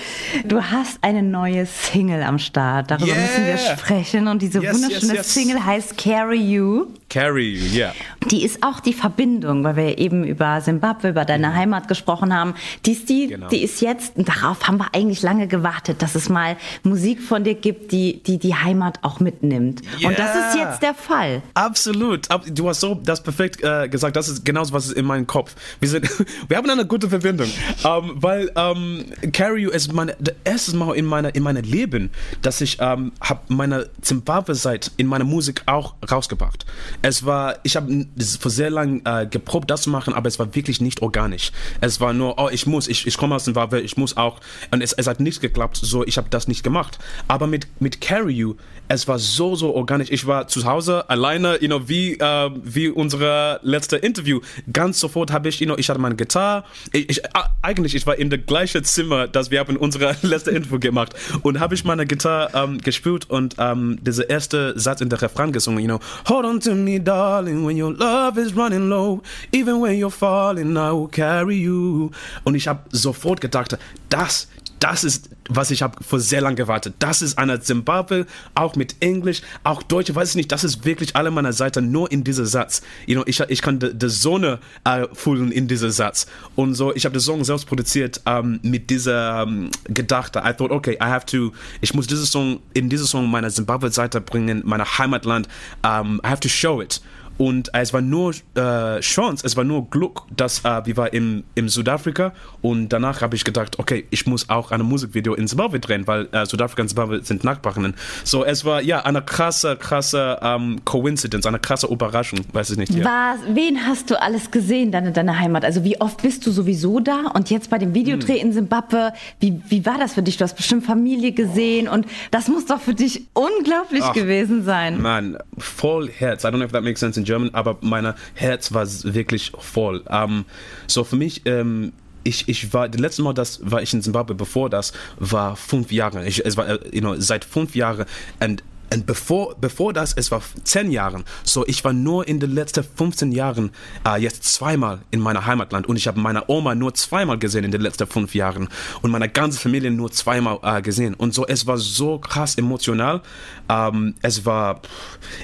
[0.45, 2.91] Du hast eine neue Single am Start.
[2.91, 3.17] Darüber yeah.
[3.17, 4.29] müssen wir sprechen.
[4.29, 5.35] Und diese yes, wunderschöne yes, yes.
[5.35, 6.89] Single heißt Carry You.
[7.15, 7.87] Carry You, ja.
[7.87, 7.95] Yeah.
[8.31, 11.55] Die ist auch die Verbindung, weil wir eben über Zimbabwe, über deine mhm.
[11.55, 12.55] Heimat gesprochen haben.
[12.87, 13.49] Die ist, die, genau.
[13.49, 17.45] die ist jetzt, und darauf haben wir eigentlich lange gewartet, dass es mal Musik von
[17.45, 19.83] dir gibt, die die, die Heimat auch mitnimmt nimmt.
[20.01, 20.09] Yeah.
[20.09, 21.43] Und das ist jetzt der Fall.
[21.55, 22.29] Absolut.
[22.49, 24.17] Du hast so das perfekt äh, gesagt.
[24.17, 25.55] Das ist genauso, was ist in meinem Kopf.
[25.81, 26.09] Wir, sind,
[26.49, 27.49] wir haben eine gute Verbindung.
[27.85, 31.43] Um, ähm, weil um, ähm, Carry You ist meine, das erste Mal in meinem in
[31.43, 32.11] meine Leben,
[32.43, 36.65] dass ich um, ähm, habe meine Zimbabwe-Zeit in meiner Musik auch rausgebracht.
[37.05, 38.07] Es war, ich habe
[38.41, 41.53] vor sehr lang äh, geprobt, das zu machen, aber es war wirklich nicht organisch.
[41.83, 44.41] Es war nur, oh, ich muss, ich, ich komme aus dem Zimbabwe, ich muss auch.
[44.71, 46.99] Und es, es hat nicht geklappt, so ich habe das nicht gemacht.
[47.29, 48.55] Aber mit, mit Carry You,
[48.89, 50.11] es war so, so organisch.
[50.11, 54.41] Ich war zu Hause alleine, you know, wie, äh, wie unser letzte Interview.
[54.73, 56.65] Ganz sofort habe ich, you know, ich hatte meine Gitarre.
[56.93, 57.23] Ich, ich,
[57.61, 61.15] eigentlich, ich war in der gleichen Zimmer, das wir haben unsere letzte Interview gemacht.
[61.43, 65.53] Und habe ich meine Gitarre ähm, gespielt und ähm, dieser erste Satz in der Refrain
[65.53, 69.23] gesungen, you know, Hold on to me, darling, when your love is running low.
[69.53, 72.11] Even when you're falling, I will carry you.
[72.45, 73.79] Und ich habe sofort gedacht,
[74.09, 74.49] das,
[74.81, 76.95] das ist, was ich habe vor sehr lang gewartet.
[76.99, 81.17] Das ist einer Zimbabwe, auch mit Englisch, auch Deutsch, weiß ich nicht, das ist wirklich
[81.17, 82.83] alle meiner Seite nur in diesem Satz.
[83.07, 86.27] You know, ich, ich kann die Sonne äh, fühlen in diesem Satz.
[86.55, 90.43] Und so, ich habe den Song selbst produziert ähm, mit dieser ähm, Gedachte.
[90.45, 94.21] I thought, okay, I have to, ich muss diesen Song, in diesem Song meiner Zimbabwe-Seite
[94.21, 95.49] bringen, meiner Heimatland.
[95.85, 97.01] Um, I have to show it.
[97.37, 101.45] Und es war nur äh, Chance, es war nur Glück, dass äh, wir waren im,
[101.55, 105.81] im Südafrika und danach habe ich gedacht, okay, ich muss auch ein Musikvideo in Zimbabwe
[105.81, 107.95] drehen, weil äh, Südafrika und Zimbabwe sind Nachbarinnen.
[108.23, 112.95] So, es war ja eine krasse, krasse ähm, Coincidence, eine krasse Überraschung, weiß ich nicht.
[112.95, 113.05] Ja.
[113.05, 115.65] Was, wen hast du alles gesehen dann in deiner Heimat?
[115.65, 118.49] Also wie oft bist du sowieso da und jetzt bei dem Videodreh hm.
[118.49, 120.37] in Zimbabwe, wie, wie war das für dich?
[120.37, 125.03] Du hast bestimmt Familie gesehen und das muss doch für dich unglaublich Ach, gewesen sein.
[125.03, 126.45] Mann, voll Herz.
[126.45, 129.99] I don't know if that makes sense in German, aber mein Herz war wirklich voll.
[130.01, 130.45] Um, ähm,
[130.87, 131.93] so für mich, ähm,
[132.25, 135.93] ich, ich war, das letzte Mal, das war ich in Zimbabwe, bevor das war fünf
[135.93, 136.27] Jahre.
[136.27, 138.07] Ich, es war, äh, you know, seit fünf Jahren.
[138.41, 141.25] Und und bevor, bevor das, es war zehn Jahren.
[141.43, 143.71] So, ich war nur in den letzten 15 Jahren
[144.07, 147.71] äh, jetzt zweimal in meiner Heimatland und ich habe meine Oma nur zweimal gesehen in
[147.71, 148.69] den letzten fünf Jahren
[149.03, 151.15] und meine ganze Familie nur zweimal äh, gesehen.
[151.15, 153.23] Und so, es war so krass emotional.
[153.69, 154.81] Ähm, es war,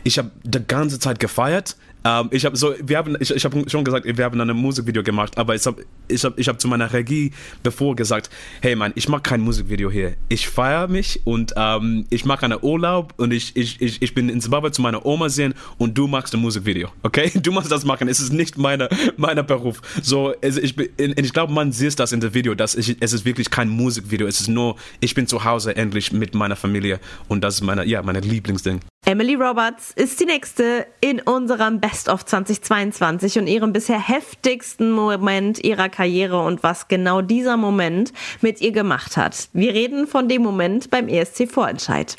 [0.04, 1.76] ich habe die ganze Zeit gefeiert.
[2.04, 5.02] Ähm, ich habe so, wir haben, ich, ich habe schon gesagt, wir haben ein Musikvideo
[5.02, 7.32] gemacht, aber ich habe, ich habe, ich habe zu meiner Regie
[7.62, 8.30] bevor gesagt,
[8.62, 10.14] hey Mann, ich mache kein Musikvideo hier.
[10.28, 14.28] Ich feiere mich und ähm, ich mache einen Urlaub und ich, ich, ich, ich bin
[14.28, 17.30] in Zimbabwe zu meiner Oma sehen und du machst ein Musikvideo, okay?
[17.40, 18.06] Du machst das machen.
[18.08, 19.80] Es ist nicht meine, meiner Beruf.
[20.02, 23.24] So, also ich, ich glaube, man sieht das in dem Video, dass ich, es ist
[23.24, 24.26] wirklich kein Musikvideo.
[24.26, 27.84] Es ist nur, ich bin zu Hause endlich mit meiner Familie und das ist meine,
[27.86, 28.80] ja, meine Lieblingsding.
[29.10, 35.58] Emily Roberts ist die nächste in unserem Best of 2022 und ihrem bisher heftigsten Moment
[35.64, 39.48] ihrer Karriere und was genau dieser Moment mit ihr gemacht hat.
[39.52, 42.14] Wir reden von dem Moment beim ESC Vorentscheid.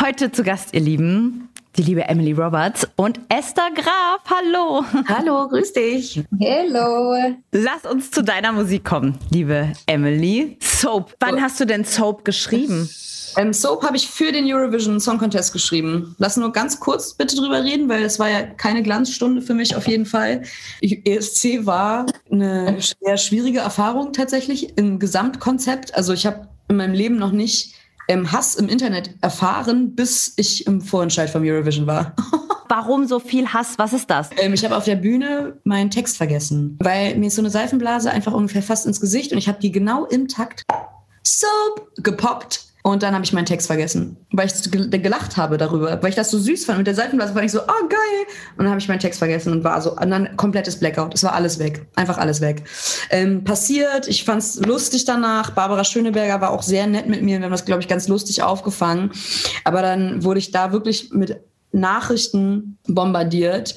[0.00, 4.20] Heute zu Gast, ihr Lieben, die liebe Emily Roberts und Esther Graf.
[4.26, 4.84] Hallo.
[5.08, 6.22] Hallo, grüß dich.
[6.40, 7.34] Hallo.
[7.52, 10.56] Lass uns zu deiner Musik kommen, liebe Emily.
[10.60, 11.14] Soap.
[11.20, 12.88] Wann hast du denn Soap geschrieben?
[13.36, 16.14] Ähm, Soap habe ich für den Eurovision Song Contest geschrieben.
[16.18, 19.74] Lass nur ganz kurz bitte drüber reden, weil es war ja keine Glanzstunde für mich
[19.74, 20.42] auf jeden Fall.
[20.80, 25.94] ESC war eine sehr schwierige Erfahrung tatsächlich im Gesamtkonzept.
[25.96, 27.74] Also ich habe in meinem Leben noch nicht
[28.08, 32.14] ähm, Hass im Internet erfahren, bis ich im Vorentscheid vom Eurovision war.
[32.68, 33.74] Warum so viel Hass?
[33.78, 34.30] Was ist das?
[34.38, 38.10] Ähm, ich habe auf der Bühne meinen Text vergessen, weil mir ist so eine Seifenblase
[38.10, 40.62] einfach ungefähr fast ins Gesicht und ich habe die genau im Takt
[41.22, 46.10] Soap gepoppt und dann habe ich meinen Text vergessen, weil ich gelacht habe darüber, weil
[46.10, 46.76] ich das so süß fand.
[46.76, 48.26] Mit der Seitenblase fand ich so, oh geil.
[48.58, 51.14] Und dann habe ich meinen Text vergessen und war so, und dann komplettes Blackout.
[51.14, 51.86] Es war alles weg.
[51.96, 52.62] Einfach alles weg.
[53.08, 55.52] Ähm, passiert, ich fand es lustig danach.
[55.52, 57.38] Barbara Schöneberger war auch sehr nett mit mir.
[57.38, 59.12] Wir haben das, glaube ich, ganz lustig aufgefangen.
[59.64, 61.40] Aber dann wurde ich da wirklich mit
[61.72, 63.76] Nachrichten bombardiert.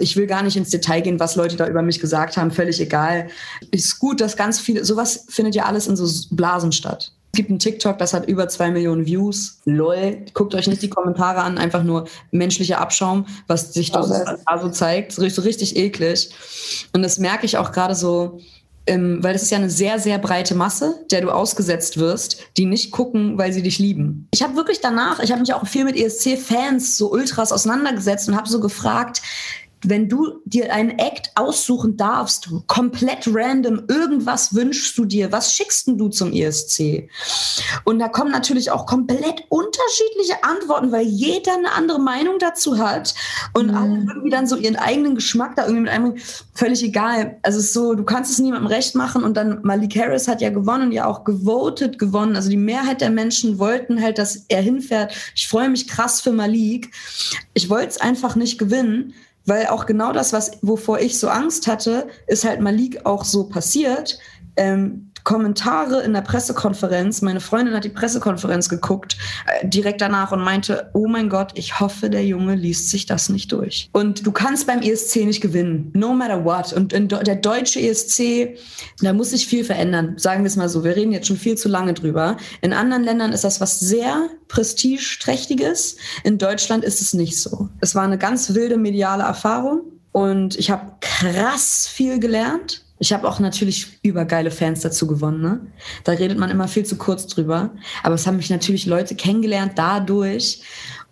[0.00, 2.80] ich will gar nicht ins Detail gehen, was Leute da über mich gesagt haben, völlig
[2.80, 3.28] egal.
[3.70, 7.12] Ist gut, dass ganz viele, sowas findet ja alles in so Blasen statt.
[7.32, 9.60] Es gibt einen TikTok, das hat über zwei Millionen Views.
[9.64, 10.24] Lol.
[10.34, 15.12] Guckt euch nicht die Kommentare an, einfach nur menschlicher Abschaum, was sich da so zeigt.
[15.12, 16.30] So richtig eklig.
[16.92, 18.40] Und das merke ich auch gerade so,
[18.86, 22.66] ähm, weil das ist ja eine sehr, sehr breite Masse, der du ausgesetzt wirst, die
[22.66, 24.26] nicht gucken, weil sie dich lieben.
[24.32, 28.36] Ich habe wirklich danach, ich habe mich auch viel mit ESC-Fans, so Ultras auseinandergesetzt und
[28.36, 29.22] habe so gefragt,
[29.84, 35.88] wenn du dir einen Act aussuchen darfst, komplett random, irgendwas wünschst du dir, was schickst
[35.88, 37.08] du zum ESC?
[37.84, 43.14] Und da kommen natürlich auch komplett unterschiedliche Antworten, weil jeder eine andere Meinung dazu hat
[43.54, 43.74] und mhm.
[43.74, 46.16] alle irgendwie dann so ihren eigenen Geschmack da irgendwie mit einem,
[46.54, 47.38] völlig egal.
[47.42, 50.40] Also es ist so, du kannst es niemandem recht machen und dann Malik Harris hat
[50.42, 52.36] ja gewonnen, ja auch gewotet gewonnen.
[52.36, 55.14] Also die Mehrheit der Menschen wollten halt, dass er hinfährt.
[55.34, 56.90] Ich freue mich krass für Malik.
[57.54, 59.14] Ich wollte es einfach nicht gewinnen
[59.46, 63.44] weil auch genau das, was, wovor ich so Angst hatte, ist halt Malik auch so
[63.44, 64.18] passiert.
[64.56, 67.22] Ähm, Kommentare in der Pressekonferenz.
[67.22, 71.80] Meine Freundin hat die Pressekonferenz geguckt, äh, direkt danach und meinte, oh mein Gott, ich
[71.80, 73.88] hoffe, der Junge liest sich das nicht durch.
[73.92, 76.72] Und du kannst beim ESC nicht gewinnen, no matter what.
[76.72, 78.56] Und der deutsche ESC,
[79.00, 80.84] da muss sich viel verändern, sagen wir es mal so.
[80.84, 82.36] Wir reden jetzt schon viel zu lange drüber.
[82.60, 85.96] In anderen Ländern ist das was sehr prestigeträchtiges.
[86.24, 87.68] In Deutschland ist es nicht so.
[87.80, 92.84] Es war eine ganz wilde mediale Erfahrung und ich habe krass viel gelernt.
[93.02, 95.40] Ich habe auch natürlich übergeile Fans dazu gewonnen.
[95.40, 95.60] Ne?
[96.04, 97.70] Da redet man immer viel zu kurz drüber.
[98.02, 100.62] Aber es haben mich natürlich Leute kennengelernt dadurch.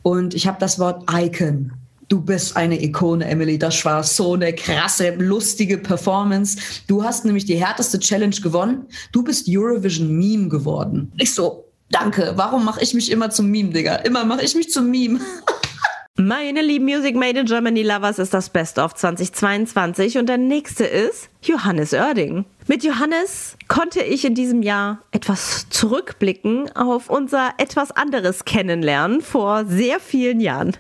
[0.03, 1.73] Und ich habe das Wort Icon.
[2.09, 3.59] Du bist eine Ikone, Emily.
[3.59, 6.59] Das war so eine krasse, lustige Performance.
[6.87, 8.87] Du hast nämlich die härteste Challenge gewonnen.
[9.13, 11.11] Du bist Eurovision Meme geworden.
[11.17, 12.35] Ich so, danke.
[12.37, 13.97] Warum mache ich mich immer zum Meme, Digga?
[13.97, 15.21] Immer mache ich mich zum Meme.
[16.21, 20.83] Meine lieben Music Made in Germany Lovers ist das Best of 2022 und der nächste
[20.85, 22.45] ist Johannes Oerding.
[22.67, 29.65] Mit Johannes konnte ich in diesem Jahr etwas zurückblicken auf unser etwas anderes Kennenlernen vor
[29.65, 30.77] sehr vielen Jahren.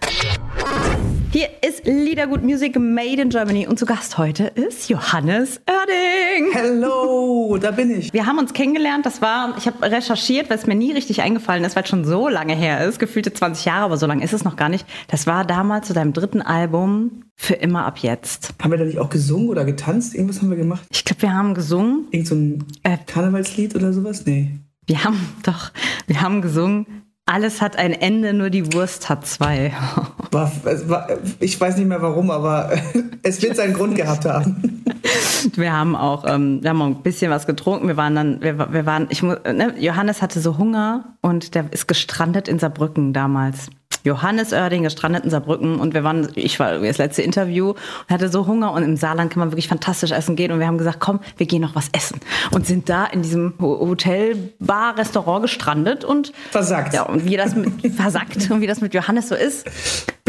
[1.30, 6.52] Hier ist Liedergut Music Made in Germany und zu Gast heute ist Johannes Oerding.
[6.54, 8.14] Hello, da bin ich.
[8.14, 11.64] Wir haben uns kennengelernt, das war, ich habe recherchiert, weil es mir nie richtig eingefallen
[11.64, 14.32] ist, weil es schon so lange her ist, gefühlte 20 Jahre, aber so lange ist
[14.32, 14.86] es noch gar nicht.
[15.08, 18.54] Das war damals zu deinem dritten Album für immer ab jetzt.
[18.62, 20.14] Haben wir da nicht auch gesungen oder getanzt?
[20.14, 20.86] Irgendwas haben wir gemacht?
[20.90, 22.06] Ich glaube, wir haben gesungen.
[22.10, 24.24] Irgend so ein äh, Karnevalslied oder sowas?
[24.24, 24.52] Nee.
[24.86, 25.72] Wir haben doch,
[26.06, 26.86] wir haben gesungen.
[27.28, 29.74] Alles hat ein Ende, nur die Wurst hat zwei.
[30.30, 30.50] War,
[30.86, 31.08] war,
[31.40, 32.70] ich weiß nicht mehr warum, aber
[33.22, 34.84] es wird seinen Grund gehabt haben.
[35.54, 37.86] Wir haben auch, ähm, wir haben auch ein bisschen was getrunken.
[37.86, 41.72] Wir waren dann, wir, wir waren, ich muss, ne, Johannes hatte so Hunger und der
[41.72, 43.70] ist gestrandet in Saarbrücken damals.
[44.08, 48.28] Johannes Oerding gestrandet in Saarbrücken und wir waren, ich war das letzte Interview und hatte
[48.28, 50.98] so Hunger und im Saarland kann man wirklich fantastisch essen gehen und wir haben gesagt,
[51.00, 52.20] komm, wir gehen noch was essen
[52.52, 56.94] und sind da in diesem Hotel, Bar, Restaurant gestrandet und versagt.
[56.94, 59.66] Ja, und wie das mit, versagt und wie das mit Johannes so ist.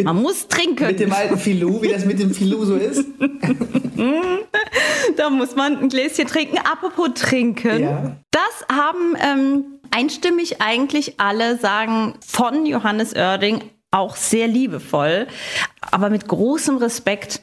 [0.03, 0.87] Man muss trinken.
[0.87, 3.05] Mit dem alten Filou, wie das mit dem Filou so ist.
[5.17, 6.57] da muss man ein Gläschen trinken.
[6.59, 7.81] Apropos trinken.
[7.81, 8.17] Ja.
[8.31, 15.27] Das haben ähm, einstimmig eigentlich alle sagen von Johannes Oerding auch sehr liebevoll,
[15.81, 17.41] aber mit großem Respekt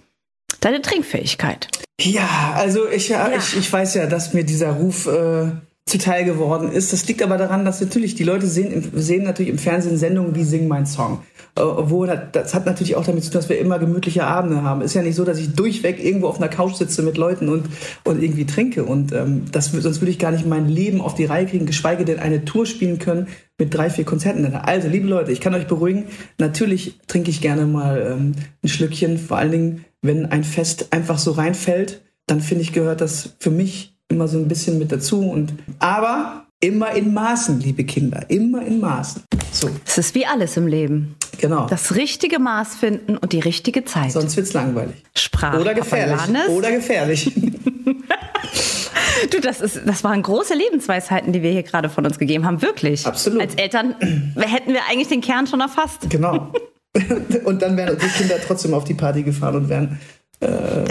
[0.60, 1.68] deine Trinkfähigkeit.
[2.00, 3.30] Ja, also ich, ja.
[3.36, 5.50] ich, ich weiß ja, dass mir dieser Ruf äh,
[5.88, 6.92] zuteil geworden ist.
[6.92, 10.42] Das liegt aber daran, dass natürlich die Leute sehen, sehen natürlich im Fernsehen Sendungen wie
[10.42, 11.22] Sing mein Song.
[11.54, 14.82] Obwohl, das hat natürlich auch damit zu tun, dass wir immer gemütliche Abende haben.
[14.82, 17.66] Ist ja nicht so, dass ich durchweg irgendwo auf einer Couch sitze mit Leuten und,
[18.04, 18.84] und irgendwie trinke.
[18.84, 22.04] Und ähm, das, sonst würde ich gar nicht mein Leben auf die Reihe kriegen, geschweige
[22.04, 24.44] denn eine Tour spielen können mit drei, vier Konzerten.
[24.44, 26.06] Also, liebe Leute, ich kann euch beruhigen.
[26.38, 29.18] Natürlich trinke ich gerne mal ähm, ein Schlückchen.
[29.18, 33.50] Vor allen Dingen, wenn ein Fest einfach so reinfällt, dann finde ich, gehört das für
[33.50, 35.20] mich immer so ein bisschen mit dazu.
[35.20, 38.24] Und, aber immer in Maßen, liebe Kinder.
[38.28, 39.22] Immer in Maßen.
[39.52, 39.70] So.
[39.84, 41.16] Es ist wie alles im Leben.
[41.38, 41.66] Genau.
[41.66, 44.12] Das richtige Maß finden und die richtige Zeit.
[44.12, 44.96] Sonst wird es langweilig.
[45.14, 45.60] Sprache.
[45.60, 46.20] Oder gefährlich.
[46.48, 47.30] Oder gefährlich.
[49.30, 52.62] du, das, ist, das waren große Lebensweisheiten, die wir hier gerade von uns gegeben haben.
[52.62, 53.06] Wirklich.
[53.06, 53.40] Absolut.
[53.40, 53.94] Als Eltern
[54.36, 56.08] hätten wir eigentlich den Kern schon erfasst.
[56.08, 56.52] Genau.
[57.44, 60.00] und dann wären unsere Kinder trotzdem auf die Party gefahren und wären
[60.40, 60.84] äh,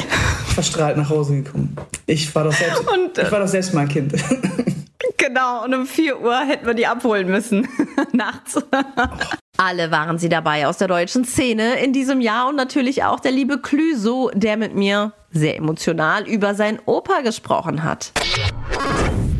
[0.53, 1.75] verstrahlt nach Hause gekommen.
[2.05, 4.13] Ich war doch selbst, und, ich war doch selbst mein Kind.
[5.17, 7.67] Genau, und um 4 Uhr hätten wir die abholen müssen.
[8.11, 8.61] Nachts.
[9.57, 13.31] Alle waren sie dabei aus der deutschen Szene in diesem Jahr und natürlich auch der
[13.31, 18.11] liebe Clüso, der mit mir sehr emotional über sein Opa gesprochen hat.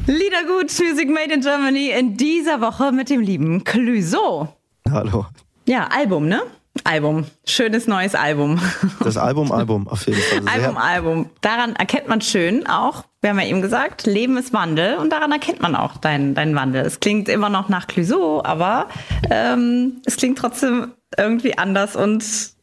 [0.07, 4.47] Liedergut Music Made in Germany in dieser Woche mit dem lieben Clüso.
[4.89, 5.25] Hallo.
[5.67, 6.41] Ja, Album, ne?
[6.83, 7.25] Album.
[7.45, 8.59] Schönes neues Album.
[8.99, 10.43] Das Album, Album, auf jeden Fall.
[10.43, 11.29] Sehr Album, Album.
[11.41, 15.31] Daran erkennt man schön auch, wir haben ja eben gesagt, Leben ist Wandel und daran
[15.31, 16.85] erkennt man auch deinen dein Wandel.
[16.85, 18.87] Es klingt immer noch nach Clouseau, aber
[19.31, 22.54] ähm, es klingt trotzdem irgendwie anders und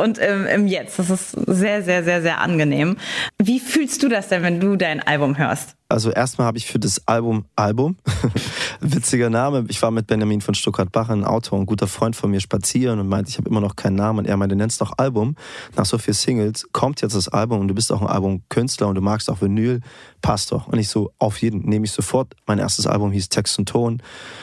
[0.00, 0.98] und im, im Jetzt.
[0.98, 2.96] Das ist sehr, sehr, sehr, sehr angenehm.
[3.38, 5.76] Wie fühlst du das denn, wenn du dein Album hörst?
[5.90, 7.96] Also erstmal habe ich für das Album Album,
[8.80, 12.38] witziger Name, ich war mit Benjamin von Stuttgart-Bach, ein Autor, ein guter Freund von mir,
[12.38, 15.34] spazieren und meinte, ich habe immer noch keinen Namen und er meinte, nenn's doch Album.
[15.76, 18.94] Nach so vielen Singles kommt jetzt das Album und du bist auch ein Albumkünstler und
[18.94, 19.80] du magst auch Vinyl,
[20.22, 20.68] passt doch.
[20.68, 22.34] Und ich so, auf jeden, nehme ich sofort.
[22.46, 24.00] Mein erstes Album hieß Text und Ton,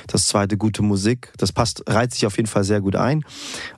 [0.07, 3.23] das zweite Gute Musik, das passt, reiht sich auf jeden Fall sehr gut ein.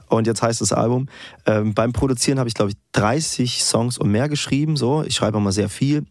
[0.09, 1.07] Und jetzt heißt das Album.
[1.45, 4.75] Ähm, beim Produzieren habe ich, glaube ich, 30 Songs und mehr geschrieben.
[4.75, 6.05] So, ich schreibe immer sehr viel.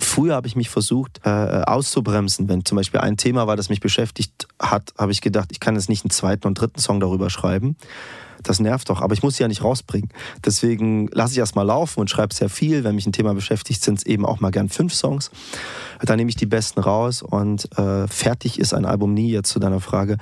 [0.00, 2.48] Früher habe ich mich versucht äh, auszubremsen.
[2.48, 5.76] Wenn zum Beispiel ein Thema war, das mich beschäftigt hat, habe ich gedacht, ich kann
[5.76, 7.76] jetzt nicht einen zweiten und dritten Song darüber schreiben.
[8.42, 10.10] das nervt doch, aber ich muss sie ja nicht rausbringen.
[10.44, 12.82] Deswegen lasse ich erst mal laufen und schreibe sehr viel.
[12.82, 15.30] Wenn mich ein Thema beschäftigt, sind es eben auch mal gern fünf Songs.
[16.02, 19.60] Dann nehme ich die besten raus und äh, fertig ist ein Album nie, jetzt zu
[19.60, 20.18] deiner Frage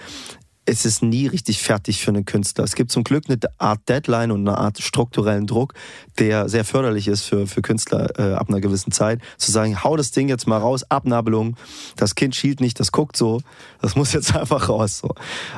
[0.65, 2.65] es ist nie richtig fertig für einen Künstler.
[2.65, 5.75] Es gibt zum Glück eine Art Deadline und eine Art strukturellen Druck,
[6.19, 9.21] der sehr förderlich ist für, für Künstler äh, ab einer gewissen Zeit.
[9.39, 11.57] Zu sagen, hau das Ding jetzt mal raus, Abnabelung,
[11.97, 13.41] das Kind schielt nicht, das guckt so,
[13.81, 14.99] das muss jetzt einfach raus.
[14.99, 15.15] So.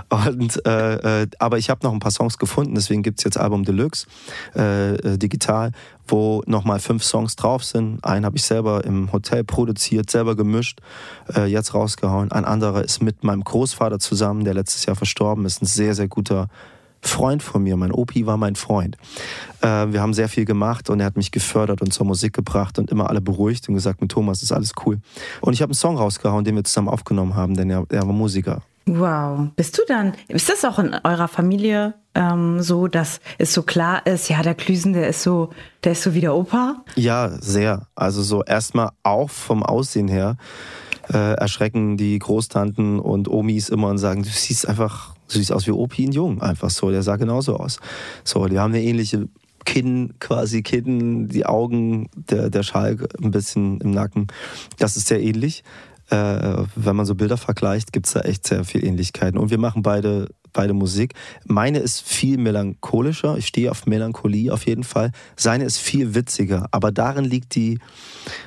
[0.08, 3.36] Und, äh, äh, aber ich habe noch ein paar Songs gefunden, deswegen gibt es jetzt
[3.36, 4.06] Album Deluxe,
[4.56, 5.72] äh, äh digital,
[6.08, 8.04] wo nochmal fünf Songs drauf sind.
[8.04, 10.80] Einen habe ich selber im Hotel produziert, selber gemischt,
[11.34, 12.32] äh, jetzt rausgehauen.
[12.32, 15.62] Ein anderer ist mit meinem Großvater zusammen, der letztes Jahr verstorben ist.
[15.62, 16.48] Ein sehr, sehr guter
[17.06, 17.76] Freund von mir.
[17.76, 18.96] Mein Opi war mein Freund.
[19.60, 22.78] Äh, wir haben sehr viel gemacht und er hat mich gefördert und zur Musik gebracht
[22.78, 25.00] und immer alle beruhigt und gesagt, mit Thomas ist alles cool.
[25.40, 28.12] Und ich habe einen Song rausgehauen, den wir zusammen aufgenommen haben, denn er, er war
[28.12, 28.62] Musiker.
[28.86, 29.48] Wow.
[29.56, 34.06] Bist du dann, ist das auch in eurer Familie ähm, so, dass es so klar
[34.06, 35.50] ist, ja, der Klüsen, der ist so,
[35.82, 36.84] der ist so wie der Opa?
[36.94, 37.86] Ja, sehr.
[37.94, 40.36] Also so erstmal auch vom Aussehen her
[41.12, 45.66] äh, erschrecken die Großtanten und Omis immer und sagen, du siehst einfach, du siehst aus
[45.66, 47.80] wie Opi in Jung, einfach so, der sah genauso aus.
[48.22, 49.28] So, die haben eine ähnliche
[49.64, 54.26] Kinn, quasi Kinn, die Augen, der, der Schalk ein bisschen im Nacken.
[54.78, 55.64] Das ist sehr ähnlich.
[56.10, 59.38] Äh, wenn man so Bilder vergleicht, gibt es da echt sehr viel Ähnlichkeiten.
[59.38, 61.12] Und wir machen beide beide Musik.
[61.44, 63.36] Meine ist viel melancholischer.
[63.36, 65.10] Ich stehe auf Melancholie auf jeden Fall.
[65.36, 66.68] Seine ist viel witziger.
[66.70, 67.78] Aber darin liegt die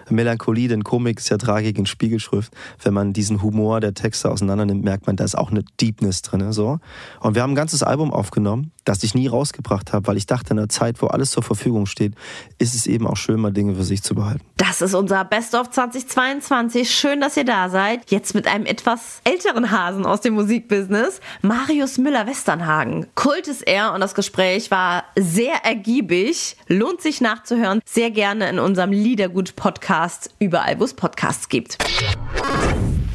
[0.10, 2.52] Melancholie, denn Komik ist ja Tragik in Spiegelschrift.
[2.82, 6.24] Wenn man diesen Humor der Texte auseinander nimmt, merkt man, da ist auch eine Deepness
[6.24, 6.52] drin.
[6.52, 6.80] So.
[7.20, 10.52] Und wir haben ein ganzes Album aufgenommen, das ich nie rausgebracht habe, weil ich dachte,
[10.52, 12.14] in einer Zeit, wo alles zur Verfügung steht,
[12.58, 14.42] ist es eben auch schön, mal Dinge für sich zu behalten.
[14.58, 16.90] Das ist unser Best of 2022.
[16.90, 18.10] Schön, dass ihr da seid.
[18.10, 21.20] Jetzt mit einem etwas älteren Hasen aus dem Musikbusiness.
[21.42, 23.08] Marius Müller-Westernhagen.
[23.16, 26.58] Kult ist er und das Gespräch war sehr ergiebig.
[26.68, 27.82] Lohnt sich nachzuhören.
[27.86, 31.78] Sehr gerne in unserem Liedergut-Podcast, überall, wo es Podcasts gibt.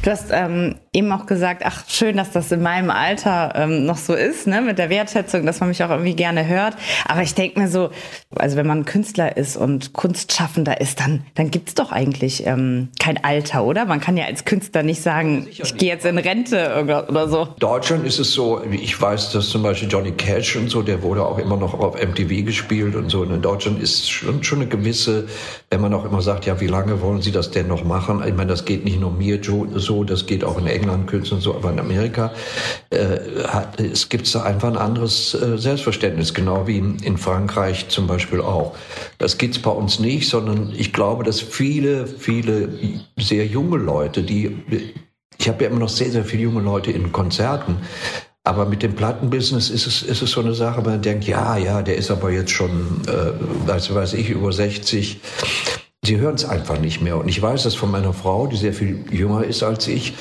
[0.03, 3.97] Du hast ähm, eben auch gesagt, ach schön, dass das in meinem Alter ähm, noch
[3.97, 6.75] so ist, ne, mit der Wertschätzung, dass man mich auch irgendwie gerne hört.
[7.05, 7.89] Aber ich denke mir so,
[8.35, 13.23] also wenn man Künstler ist und Kunstschaffender ist, dann, dann gibt's doch eigentlich ähm, kein
[13.23, 13.85] Alter, oder?
[13.85, 17.27] Man kann ja als Künstler nicht sagen, Sicher ich gehe jetzt in Rente oder, oder
[17.27, 17.47] so.
[17.57, 21.25] Deutschland ist es so, ich weiß, dass zum Beispiel Johnny Cash und so, der wurde
[21.25, 23.21] auch immer noch auf MTV gespielt und so.
[23.21, 25.27] Und in Deutschland ist schon, schon eine gewisse,
[25.71, 28.23] wenn man auch immer sagt, ja, wie lange wollen Sie das denn noch machen?
[28.27, 31.41] Ich meine, das geht nicht nur mir so, das geht auch in England, Künstler und
[31.41, 32.31] so, aber in Amerika
[32.89, 33.17] äh,
[33.47, 38.07] hat, es gibt da einfach ein anderes äh, Selbstverständnis, genau wie in, in Frankreich zum
[38.07, 38.75] Beispiel auch.
[39.17, 42.69] Das gibt's bei uns nicht, sondern ich glaube, dass viele, viele
[43.17, 44.57] sehr junge Leute, die
[45.37, 47.77] ich habe ja immer noch sehr, sehr viele junge Leute in Konzerten,
[48.45, 51.81] aber mit dem Plattenbusiness ist es, ist es so eine Sache, man denkt, ja, ja,
[51.81, 55.21] der ist aber jetzt schon, äh, weiß, weiß ich, über 60.
[56.05, 57.17] Sie hören es einfach nicht mehr.
[57.17, 60.13] Und ich weiß das von meiner Frau, die sehr viel jünger ist als ich,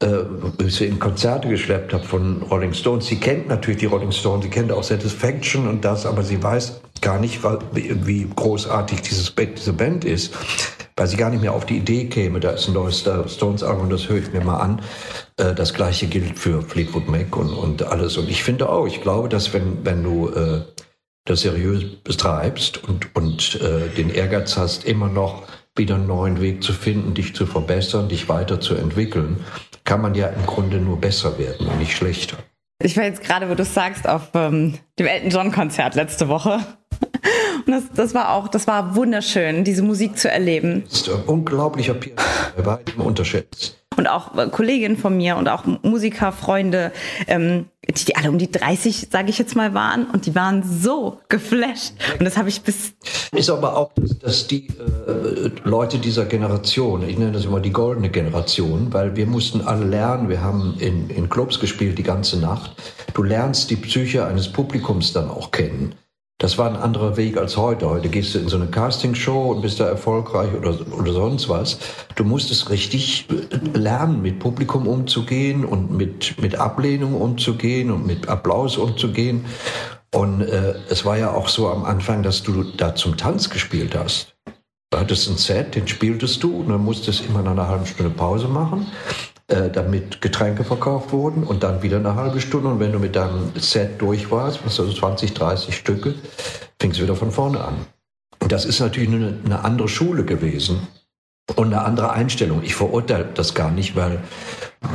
[0.00, 0.24] äh,
[0.68, 3.06] sie in Konzerte geschleppt habe von Rolling Stones.
[3.06, 6.80] Sie kennt natürlich die Rolling Stones, sie kennt auch Satisfaction und das, aber sie weiß
[7.00, 7.40] gar nicht,
[7.72, 10.34] wie großartig dieses, diese Band ist,
[10.96, 14.08] weil sie gar nicht mehr auf die Idee käme, da ist ein neues Stones-Album, das
[14.08, 14.82] höre ich mir mal an.
[15.36, 18.18] Äh, das gleiche gilt für Fleetwood Mac und, und alles.
[18.18, 20.60] Und ich finde auch, ich glaube, dass wenn, wenn du äh,
[21.30, 25.44] das seriös betreibst und, und äh, den Ehrgeiz hast, immer noch
[25.76, 29.36] wieder einen neuen Weg zu finden, dich zu verbessern, dich weiterzuentwickeln,
[29.84, 32.36] kann man ja im Grunde nur besser werden und nicht schlechter.
[32.82, 36.58] Ich war jetzt gerade, wo du sagst, auf ähm, dem Elton John Konzert letzte Woche.
[37.66, 40.84] Und das, das war auch, das war wunderschön, diese Musik zu erleben.
[40.88, 45.48] Das ist ein unglaublicher Pianist, bei weitem unterschätzt und auch äh, Kolleginnen von mir und
[45.48, 46.92] auch Musiker, Freunde,
[47.26, 50.62] ähm, die, die alle um die 30, sage ich jetzt mal, waren und die waren
[50.62, 51.94] so geflasht.
[52.18, 52.92] Und das habe ich bis...
[53.32, 57.72] Ist aber auch, dass, dass die äh, Leute dieser Generation, ich nenne das immer die
[57.72, 62.38] goldene Generation, weil wir mussten alle lernen, wir haben in, in Clubs gespielt die ganze
[62.38, 62.72] Nacht.
[63.12, 65.94] Du lernst die Psyche eines Publikums dann auch kennen.
[66.40, 67.90] Das war ein anderer Weg als heute.
[67.90, 71.78] Heute gehst du in so eine Castingshow und bist da erfolgreich oder, oder sonst was.
[72.16, 73.28] Du musstest richtig
[73.74, 79.44] lernen, mit Publikum umzugehen und mit, mit Ablehnung umzugehen und mit Applaus umzugehen.
[80.14, 83.94] Und äh, es war ja auch so am Anfang, dass du da zum Tanz gespielt
[83.94, 84.34] hast.
[84.90, 88.10] Du hattest ein Set, den spieltest du und dann musstest immer nach einer halben Stunde
[88.10, 88.86] Pause machen.
[89.50, 92.68] Äh, damit Getränke verkauft wurden und dann wieder eine halbe Stunde.
[92.68, 96.14] Und wenn du mit deinem Set durch warst, also 20, 30 Stücke,
[96.80, 97.74] fingst du wieder von vorne an.
[98.38, 100.86] Und das ist natürlich eine, eine andere Schule gewesen
[101.56, 102.62] und eine andere Einstellung.
[102.62, 104.20] Ich verurteile das gar nicht, weil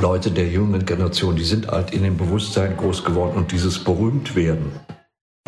[0.02, 4.38] Leute der jungen Generation, die sind halt in dem Bewusstsein groß geworden und dieses berühmt
[4.38, 4.80] werden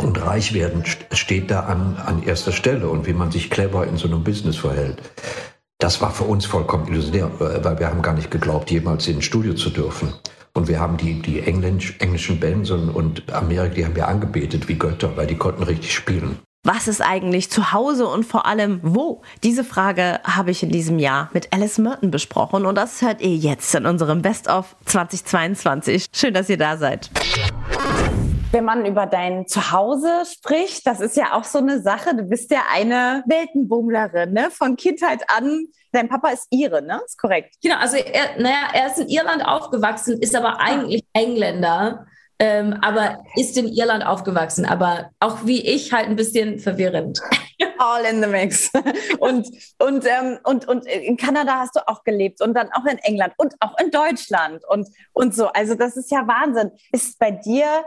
[0.02, 3.96] Und reich werden steht da an, an erster Stelle und wie man sich clever in
[3.96, 5.02] so einem Business verhält.
[5.80, 9.18] Das war für uns vollkommen illusionär, äh, weil wir haben gar nicht geglaubt, jemals in
[9.18, 10.12] ein Studio zu dürfen.
[10.54, 14.68] Und wir haben die, die Englisch, englischen Bands und, und Amerika, die haben wir angebetet
[14.68, 16.40] wie Götter, weil die konnten richtig spielen.
[16.64, 19.22] Was ist eigentlich zu Hause und vor allem wo?
[19.44, 23.36] Diese Frage habe ich in diesem Jahr mit Alice Merton besprochen und das hört ihr
[23.36, 26.08] jetzt in unserem Best of 2022.
[26.12, 27.12] Schön, dass ihr da seid.
[28.52, 32.16] Wenn man über dein Zuhause spricht, das ist ja auch so eine Sache.
[32.16, 34.50] Du bist ja eine Weltenbummlerin, ne?
[34.52, 35.66] Von Kindheit an.
[35.92, 37.02] Dein Papa ist Ire, ne?
[37.06, 37.56] Ist korrekt.
[37.62, 42.06] Genau, also er, naja, er ist in Irland aufgewachsen, ist aber eigentlich Engländer
[42.40, 47.20] ähm, aber ist in Irland aufgewachsen, aber auch wie ich halt ein bisschen verwirrend.
[47.80, 48.72] All in the mix.
[49.20, 49.48] Und,
[49.80, 53.34] und, ähm, und, und in Kanada hast du auch gelebt und dann auch in England
[53.38, 55.48] und auch in Deutschland und, und so.
[55.48, 56.72] Also das ist ja Wahnsinn.
[56.92, 57.84] Ist bei dir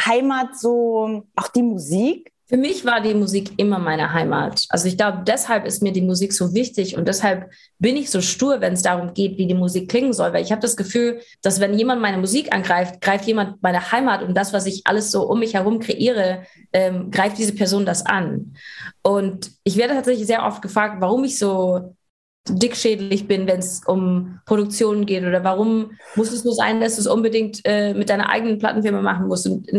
[0.00, 2.32] Heimat so auch die Musik?
[2.52, 4.66] Für mich war die Musik immer meine Heimat.
[4.68, 8.20] Also ich glaube, deshalb ist mir die Musik so wichtig und deshalb bin ich so
[8.20, 10.34] stur, wenn es darum geht, wie die Musik klingen soll.
[10.34, 14.22] Weil ich habe das Gefühl, dass wenn jemand meine Musik angreift, greift jemand meine Heimat
[14.22, 16.42] und das, was ich alles so um mich herum kreiere,
[16.74, 18.54] ähm, greift diese Person das an.
[19.02, 21.94] Und ich werde tatsächlich sehr oft gefragt, warum ich so
[22.48, 27.02] dickschädlich bin, wenn es um Produktionen geht oder warum muss es nur sein, dass du
[27.02, 29.46] es unbedingt äh, mit deiner eigenen Plattenfirma machen musst.
[29.46, 29.70] Und,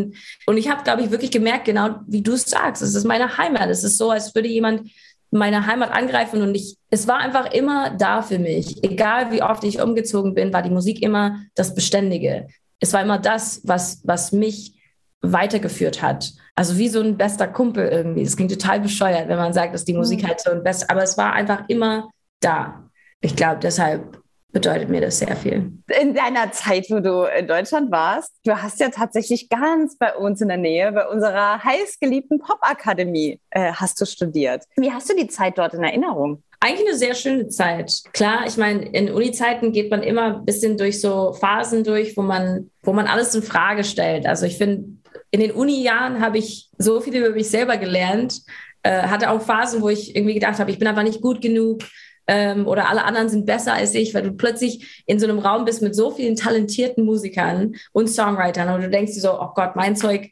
[0.45, 3.37] und ich habe, glaube ich, wirklich gemerkt, genau wie du es sagst, es ist meine
[3.37, 3.69] Heimat.
[3.69, 4.89] Es ist so, als würde jemand
[5.29, 8.81] meine Heimat angreifen und ich, es war einfach immer da für mich.
[8.83, 12.47] Egal wie oft ich umgezogen bin, war die Musik immer das Beständige.
[12.79, 14.73] Es war immer das, was, was mich
[15.21, 16.31] weitergeführt hat.
[16.55, 18.21] Also wie so ein bester Kumpel irgendwie.
[18.21, 20.27] Es klingt total bescheuert, wenn man sagt, dass die Musik mhm.
[20.27, 22.09] halt so ein best, aber es war einfach immer
[22.43, 22.89] da.
[23.21, 24.23] Ich glaube, deshalb
[24.53, 25.71] bedeutet mir das sehr viel.
[25.99, 30.41] In deiner Zeit, wo du in Deutschland warst, du hast ja tatsächlich ganz bei uns
[30.41, 34.63] in der Nähe, bei unserer heißgeliebten Popakademie, äh, hast du studiert.
[34.77, 36.43] Wie hast du die Zeit dort in Erinnerung?
[36.59, 37.91] Eigentlich eine sehr schöne Zeit.
[38.13, 42.21] Klar, ich meine, in Uni-Zeiten geht man immer ein bisschen durch so Phasen durch, wo
[42.21, 44.25] man, wo man alles in Frage stellt.
[44.25, 44.85] Also ich finde,
[45.31, 48.41] in den Uni-Jahren habe ich so viel über mich selber gelernt,
[48.83, 51.81] äh, hatte auch Phasen, wo ich irgendwie gedacht habe, ich bin einfach nicht gut genug,
[52.27, 55.65] ähm, oder alle anderen sind besser als ich, weil du plötzlich in so einem Raum
[55.65, 59.75] bist mit so vielen talentierten Musikern und Songwritern und du denkst dir so, oh Gott,
[59.75, 60.31] mein Zeug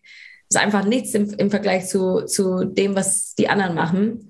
[0.50, 4.28] ist einfach nichts im, im Vergleich zu, zu dem, was die anderen machen.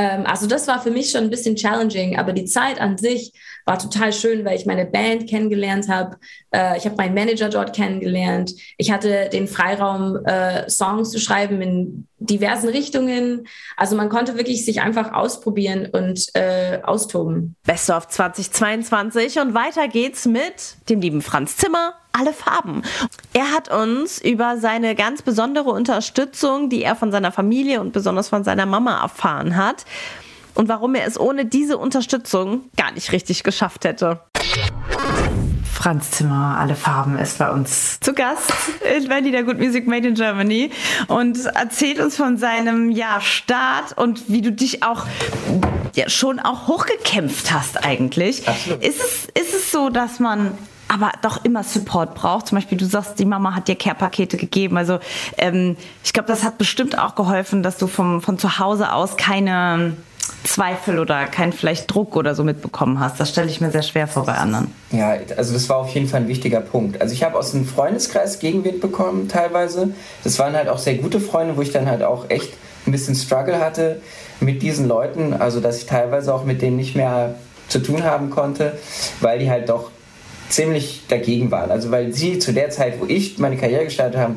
[0.00, 3.34] Ähm, also das war für mich schon ein bisschen challenging, aber die Zeit an sich
[3.66, 6.16] war total schön, weil ich meine Band kennengelernt habe.
[6.54, 8.54] Äh, ich habe meinen Manager dort kennengelernt.
[8.78, 13.46] Ich hatte den Freiraum, äh, Songs zu schreiben in diversen Richtungen.
[13.76, 17.56] Also man konnte wirklich sich einfach ausprobieren und äh, austoben.
[17.66, 21.92] Best of 2022 und weiter geht's mit dem lieben Franz Zimmer.
[22.12, 22.82] Alle Farben.
[23.32, 28.28] Er hat uns über seine ganz besondere Unterstützung, die er von seiner Familie und besonders
[28.28, 29.84] von seiner Mama erfahren hat,
[30.54, 34.20] und warum er es ohne diese Unterstützung gar nicht richtig geschafft hätte.
[35.72, 38.52] Franz Zimmer, alle Farben, ist bei uns zu Gast
[39.08, 40.70] bei Lieder Good Music Made in Germany
[41.08, 45.06] und erzählt uns von seinem ja, Start und wie du dich auch
[45.94, 48.46] ja, schon auch hochgekämpft hast eigentlich.
[48.46, 48.84] Absolut.
[48.84, 50.58] Ist es, ist es so, dass man
[50.90, 52.48] aber doch immer Support braucht.
[52.48, 54.76] Zum Beispiel, du sagst, die Mama hat dir Care-Pakete gegeben.
[54.76, 54.98] Also
[55.38, 59.16] ähm, ich glaube, das hat bestimmt auch geholfen, dass du vom, von zu Hause aus
[59.16, 59.96] keine
[60.42, 63.20] Zweifel oder keinen vielleicht Druck oder so mitbekommen hast.
[63.20, 64.74] Das stelle ich mir sehr schwer vor bei anderen.
[64.90, 67.00] Ja, also das war auf jeden Fall ein wichtiger Punkt.
[67.00, 69.94] Also ich habe aus dem Freundeskreis Gegenwind bekommen teilweise.
[70.24, 72.52] Das waren halt auch sehr gute Freunde, wo ich dann halt auch echt
[72.86, 74.00] ein bisschen Struggle hatte
[74.40, 75.34] mit diesen Leuten.
[75.34, 77.36] Also dass ich teilweise auch mit denen nicht mehr
[77.68, 78.76] zu tun haben konnte,
[79.20, 79.90] weil die halt doch
[80.50, 81.70] ziemlich dagegen waren.
[81.70, 84.36] Also weil sie zu der Zeit, wo ich meine Karriere gestartet habe,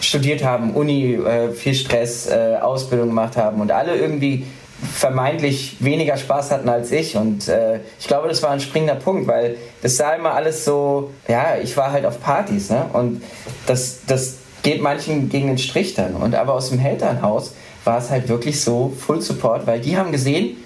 [0.00, 4.46] studiert haben, Uni, äh, viel Stress, äh, Ausbildung gemacht haben und alle irgendwie
[4.94, 7.16] vermeintlich weniger Spaß hatten als ich.
[7.16, 11.10] Und äh, ich glaube, das war ein springender Punkt, weil das sah immer alles so,
[11.26, 12.86] ja, ich war halt auf Partys, ne?
[12.92, 13.22] Und
[13.66, 16.14] das, das geht manchen gegen den Strich dann.
[16.14, 20.12] Und aber aus dem Elternhaus war es halt wirklich so Full Support, weil die haben
[20.12, 20.56] gesehen,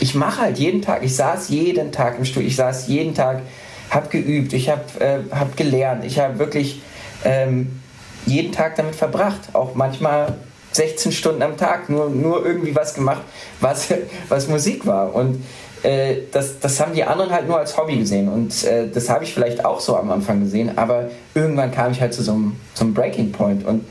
[0.00, 3.42] ich mache halt jeden Tag, ich saß jeden Tag im Studio, ich saß jeden Tag,
[3.90, 6.82] habe geübt, ich habe äh, hab gelernt, ich habe wirklich
[7.24, 7.80] ähm,
[8.26, 10.34] jeden Tag damit verbracht, auch manchmal
[10.72, 13.22] 16 Stunden am Tag nur, nur irgendwie was gemacht,
[13.60, 13.88] was,
[14.28, 15.14] was Musik war.
[15.14, 15.44] Und
[15.82, 18.28] äh, das, das haben die anderen halt nur als Hobby gesehen.
[18.28, 22.00] Und äh, das habe ich vielleicht auch so am Anfang gesehen, aber irgendwann kam ich
[22.00, 23.66] halt zu so einem, einem Breaking Point.
[23.66, 23.84] Und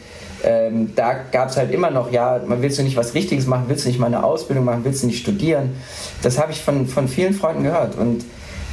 [0.44, 3.66] ähm, da gab es halt immer noch, ja, man willst du nicht was Richtiges machen,
[3.68, 5.76] willst du nicht mal eine Ausbildung machen, willst du nicht studieren.
[6.22, 7.96] Das habe ich von, von vielen Freunden gehört.
[7.96, 8.24] Und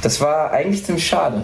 [0.05, 1.41] das war eigentlich ziemlich schade.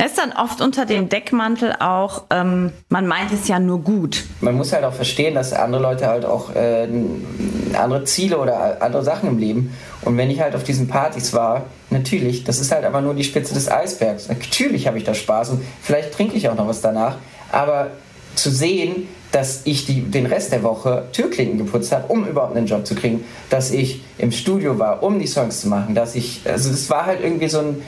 [0.00, 4.24] Es ist dann oft unter dem Deckmantel auch, ähm, man meint es ja nur gut.
[4.40, 6.88] Man muss halt auch verstehen, dass andere Leute halt auch äh,
[7.74, 9.72] andere Ziele oder andere Sachen im Leben.
[10.04, 13.22] Und wenn ich halt auf diesen Partys war, natürlich, das ist halt aber nur die
[13.22, 14.28] Spitze des Eisbergs.
[14.28, 17.18] Natürlich habe ich da Spaß und vielleicht trinke ich auch noch was danach.
[17.52, 17.92] Aber
[18.34, 22.66] zu sehen, dass ich die, den Rest der Woche Türklinken geputzt habe, um überhaupt einen
[22.66, 26.42] Job zu kriegen, dass ich im Studio war, um die Songs zu machen, dass ich,
[26.44, 27.82] also das war halt irgendwie so ein,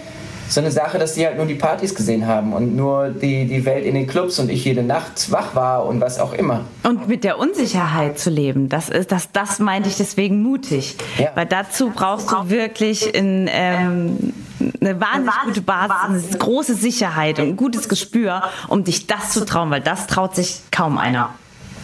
[0.49, 3.65] so eine Sache, dass die halt nur die Partys gesehen haben und nur die, die
[3.65, 6.65] Welt in den Clubs und ich jede Nacht wach war und was auch immer.
[6.83, 10.97] Und mit der Unsicherheit zu leben, das ist das, das meinte ich deswegen mutig.
[11.19, 11.31] Ja.
[11.35, 14.35] Weil dazu brauchst du wirklich in, ähm,
[14.81, 19.45] eine wahnsinnig gute Basis, eine große Sicherheit und ein gutes Gespür, um dich das zu
[19.45, 21.31] trauen, weil das traut sich kaum einer.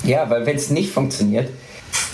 [0.05, 1.51] Ja, weil wenn es nicht funktioniert,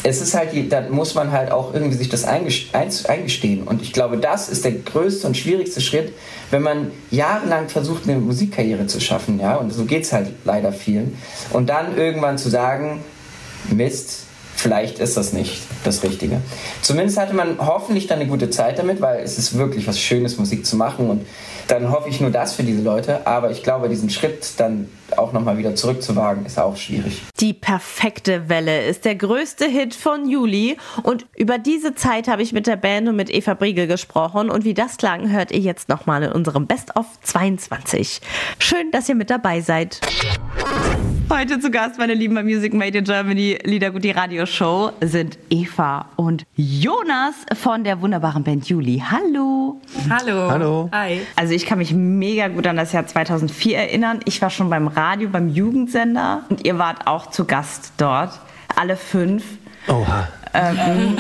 [0.03, 3.65] es ist halt, dann muss man halt auch irgendwie sich das eingestehen.
[3.65, 6.13] Und ich glaube, das ist der größte und schwierigste Schritt,
[6.51, 10.73] wenn man jahrelang versucht, eine Musikkarriere zu schaffen, ja, und so geht es halt leider
[10.73, 11.17] vielen.
[11.51, 13.01] Und dann irgendwann zu sagen,
[13.71, 14.26] Mist,
[14.57, 16.41] vielleicht ist das nicht das Richtige.
[16.83, 20.39] Zumindest hatte man hoffentlich dann eine gute Zeit damit, weil es ist wirklich was Schönes,
[20.39, 21.27] Musik zu machen und
[21.69, 23.27] dann hoffe ich nur das für diese Leute.
[23.27, 27.23] Aber ich glaube, diesen Schritt dann auch nochmal wieder zurückzuwagen, ist auch schwierig.
[27.41, 30.77] Die perfekte Welle ist der größte Hit von Juli.
[31.03, 34.51] Und über diese Zeit habe ich mit der Band und mit Eva Briegel gesprochen.
[34.51, 38.21] Und wie das klang, hört ihr jetzt nochmal in unserem Best of 22.
[38.59, 40.01] Schön, dass ihr mit dabei seid.
[41.29, 46.07] Heute zu Gast, meine Lieben, bei Music Made in Germany, Liedergut, die Radioshow, sind Eva
[46.15, 49.03] und Jonas von der wunderbaren Band Juli.
[49.11, 49.81] Hallo.
[50.09, 50.49] Hallo.
[50.49, 50.89] Hallo.
[50.93, 51.23] Hi.
[51.35, 54.21] Also ich kann mich mega gut an das Jahr 2004 erinnern.
[54.25, 58.39] Ich war schon beim Radio, beim Jugendsender und ihr wart auch zu Gast dort.
[58.77, 59.43] Alle fünf.
[59.89, 60.29] Oha.
[60.57, 61.17] Ähm,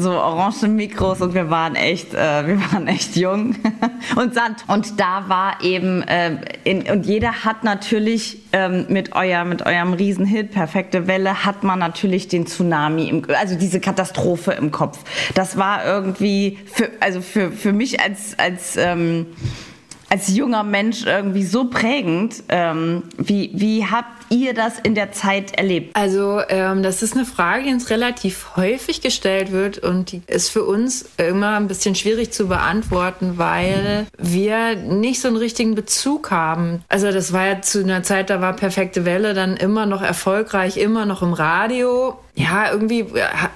[0.00, 3.56] so orange Mikros und wir waren echt, äh, wir waren echt jung
[4.16, 4.64] und Sand.
[4.66, 9.92] Und da war eben, äh, in, und jeder hat natürlich ähm, mit, euer, mit eurem
[9.94, 14.98] Riesenhit Perfekte Welle, hat man natürlich den Tsunami, im, also diese Katastrophe im Kopf.
[15.34, 19.26] Das war irgendwie, für, also für, für mich als, als ähm,
[20.14, 22.44] als junger Mensch irgendwie so prägend.
[22.48, 25.96] Ähm, wie, wie habt ihr das in der Zeit erlebt?
[25.96, 30.50] Also ähm, das ist eine Frage, die uns relativ häufig gestellt wird und die ist
[30.50, 36.30] für uns immer ein bisschen schwierig zu beantworten, weil wir nicht so einen richtigen Bezug
[36.30, 36.84] haben.
[36.88, 40.76] Also das war ja zu einer Zeit, da war Perfekte Welle dann immer noch erfolgreich,
[40.76, 42.16] immer noch im Radio.
[42.36, 43.06] Ja, irgendwie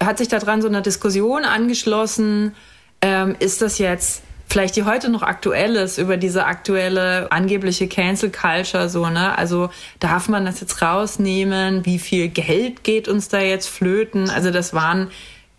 [0.04, 2.52] hat sich daran so eine Diskussion angeschlossen.
[3.00, 8.30] Ähm, ist das jetzt vielleicht die heute noch aktuell ist über diese aktuelle angebliche Cancel
[8.30, 9.36] Culture so, ne?
[9.36, 9.70] Also
[10.00, 11.84] darf man das jetzt rausnehmen?
[11.84, 14.30] Wie viel Geld geht uns da jetzt flöten?
[14.30, 15.10] Also das waren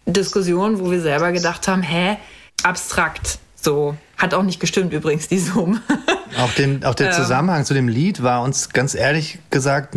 [0.05, 2.17] Diskussionen, wo wir selber gedacht haben, hä,
[2.63, 3.95] abstrakt, so.
[4.17, 5.81] Hat auch nicht gestimmt übrigens, die Summe.
[6.37, 7.11] Auch, den, auch der.
[7.19, 9.95] Zusammenhang zu dem Lied war uns ganz ehrlich gesagt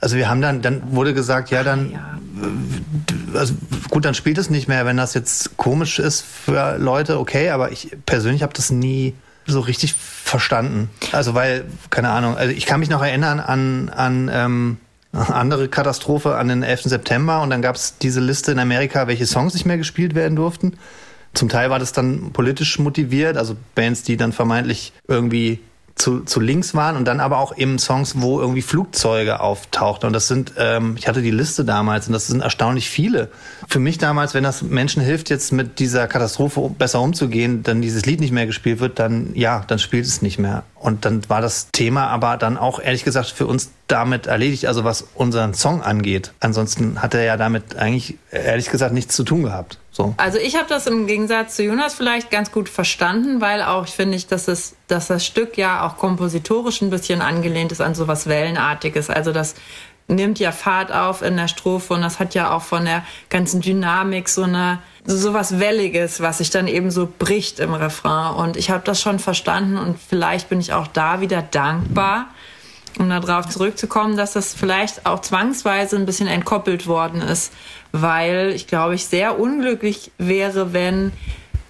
[0.00, 3.54] also wir haben dann, dann wurde gesagt, ja, dann, äh, also
[3.90, 7.72] gut, dann spielt es nicht mehr, wenn das jetzt komisch ist für Leute, okay, aber
[7.72, 9.14] ich persönlich habe das nie
[9.46, 10.90] so richtig verstanden.
[11.12, 14.76] Also weil, keine Ahnung, also ich kann mich noch erinnern an, an ähm,
[15.12, 16.82] andere Katastrophe an den 11.
[16.82, 20.36] September und dann gab es diese Liste in Amerika, welche Songs nicht mehr gespielt werden
[20.36, 20.74] durften.
[21.34, 25.60] Zum Teil war das dann politisch motiviert, also Bands, die dann vermeintlich irgendwie
[25.98, 30.06] zu, zu links waren und dann aber auch eben Songs, wo irgendwie Flugzeuge auftauchten.
[30.06, 33.30] Und das sind, ähm, ich hatte die Liste damals und das sind erstaunlich viele.
[33.68, 38.06] Für mich damals, wenn das Menschen hilft, jetzt mit dieser Katastrophe besser umzugehen, dann dieses
[38.06, 40.62] Lied nicht mehr gespielt wird, dann ja, dann spielt es nicht mehr.
[40.80, 44.84] Und dann war das Thema aber dann auch ehrlich gesagt für uns damit erledigt, also
[44.84, 46.32] was unseren Song angeht.
[46.40, 49.78] Ansonsten hat er ja damit eigentlich ehrlich gesagt nichts zu tun gehabt.
[49.90, 50.14] So.
[50.18, 53.94] Also ich habe das im Gegensatz zu Jonas vielleicht ganz gut verstanden, weil auch ich
[53.94, 58.06] finde, dass, es, dass das Stück ja auch kompositorisch ein bisschen angelehnt ist an so
[58.06, 59.10] was Wellenartiges.
[59.10, 59.54] Also das
[60.08, 63.60] nimmt ja Fahrt auf in der Strophe und das hat ja auch von der ganzen
[63.60, 68.34] Dynamik so eine so was Welliges, was sich dann eben so bricht im Refrain.
[68.34, 72.26] Und ich habe das schon verstanden und vielleicht bin ich auch da wieder dankbar,
[72.98, 77.52] um darauf zurückzukommen, dass das vielleicht auch zwangsweise ein bisschen entkoppelt worden ist
[77.92, 81.12] weil ich glaube, ich sehr unglücklich wäre, wenn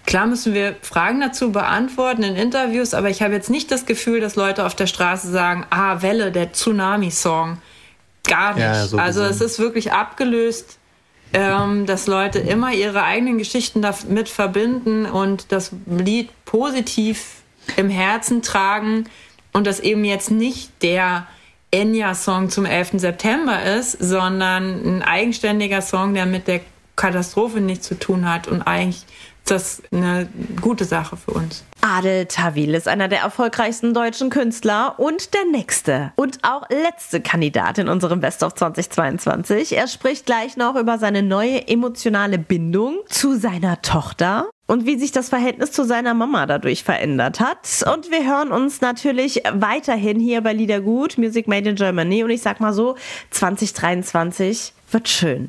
[0.07, 4.23] Klar müssen wir Fragen dazu beantworten in Interviews, aber ich habe jetzt nicht das Gefühl,
[4.23, 7.59] dass Leute auf der Straße sagen, ah, Welle, der Tsunami-Song.
[8.29, 8.63] Gar nicht.
[8.63, 10.79] Ja, so also es ist wirklich abgelöst,
[11.33, 17.43] ähm, dass Leute immer ihre eigenen Geschichten damit verbinden und das Lied positiv
[17.77, 19.05] im Herzen tragen
[19.53, 21.27] und das eben jetzt nicht der
[21.71, 22.93] Enya-Song zum 11.
[22.95, 26.61] September ist, sondern ein eigenständiger Song, der mit der
[26.97, 29.05] Katastrophe nichts zu tun hat und eigentlich
[29.45, 30.29] ist das eine
[30.61, 31.65] gute Sache für uns.
[31.81, 37.79] Adel Tawil ist einer der erfolgreichsten deutschen Künstler und der nächste und auch letzte Kandidat
[37.79, 39.77] in unserem Best of 2022.
[39.77, 45.13] Er spricht gleich noch über seine neue emotionale Bindung zu seiner Tochter und wie sich
[45.13, 47.85] das Verhältnis zu seiner Mama dadurch verändert hat.
[47.95, 52.25] Und wir hören uns natürlich weiterhin hier bei Liedergut, Music Made in Germany.
[52.25, 52.97] Und ich sag mal so,
[53.31, 55.49] 2023 wird schön.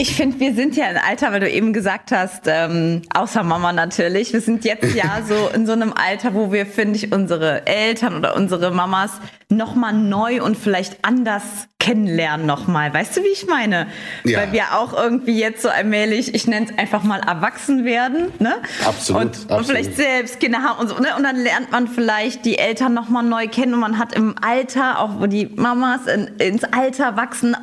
[0.00, 3.72] Ich finde, wir sind ja im Alter, weil du eben gesagt hast, ähm, außer Mama
[3.72, 7.66] natürlich, wir sind jetzt ja so in so einem Alter, wo wir, finde ich, unsere
[7.66, 9.10] Eltern oder unsere Mamas
[9.48, 11.42] nochmal neu und vielleicht anders
[11.80, 12.94] kennenlernen nochmal.
[12.94, 13.88] Weißt du, wie ich meine?
[14.22, 14.38] Ja.
[14.38, 18.54] Weil wir auch irgendwie jetzt so allmählich, ich nenne es einfach mal erwachsen werden, ne?
[18.84, 19.22] Absolut.
[19.22, 19.58] Und, absolut.
[19.58, 21.08] und vielleicht selbst Kinder haben und so, ne?
[21.16, 25.00] Und dann lernt man vielleicht die Eltern nochmal neu kennen und man hat im Alter,
[25.00, 27.56] auch wo die Mamas in, ins Alter wachsen,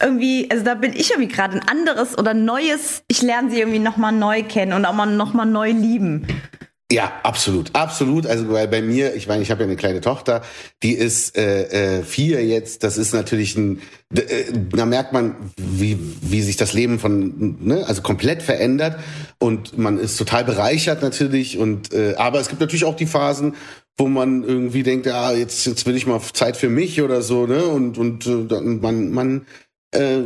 [0.00, 3.78] irgendwie, also da bin ich irgendwie gerade ein anderes oder neues, ich lerne sie irgendwie
[3.78, 6.26] nochmal neu kennen und auch mal nochmal neu lieben.
[6.92, 8.26] Ja, absolut, absolut.
[8.26, 10.42] Also weil bei mir, ich meine, ich habe ja eine kleine Tochter,
[10.82, 12.82] die ist äh, äh, vier jetzt.
[12.82, 13.80] Das ist natürlich ein,
[14.12, 18.98] äh, da merkt man, wie wie sich das Leben von, ne, also komplett verändert
[19.38, 21.58] und man ist total bereichert natürlich.
[21.58, 23.54] Und äh, aber es gibt natürlich auch die Phasen,
[23.96, 27.46] wo man irgendwie denkt, ja, jetzt jetzt will ich mal Zeit für mich oder so,
[27.46, 27.64] ne?
[27.64, 29.46] Und und äh, man man
[29.92, 30.22] äh,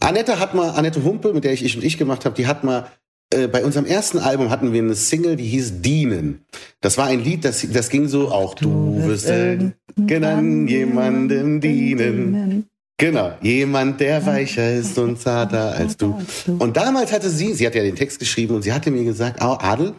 [0.00, 2.62] Annette hat mal, Annette Humpe, mit der ich Ich und Ich gemacht habe, die hat
[2.62, 2.90] mal
[3.32, 6.44] äh, bei unserem ersten Album hatten wir eine Single, die hieß Dienen.
[6.80, 12.66] Das war ein Lied, das, das ging so, auch du wirst irgendwann jemandem dienen.
[12.96, 16.16] Genau, jemand, der weicher ist und zarter als du.
[16.46, 19.40] Und damals hatte sie, sie hat ja den Text geschrieben und sie hatte mir gesagt,
[19.42, 19.94] oh, Adel,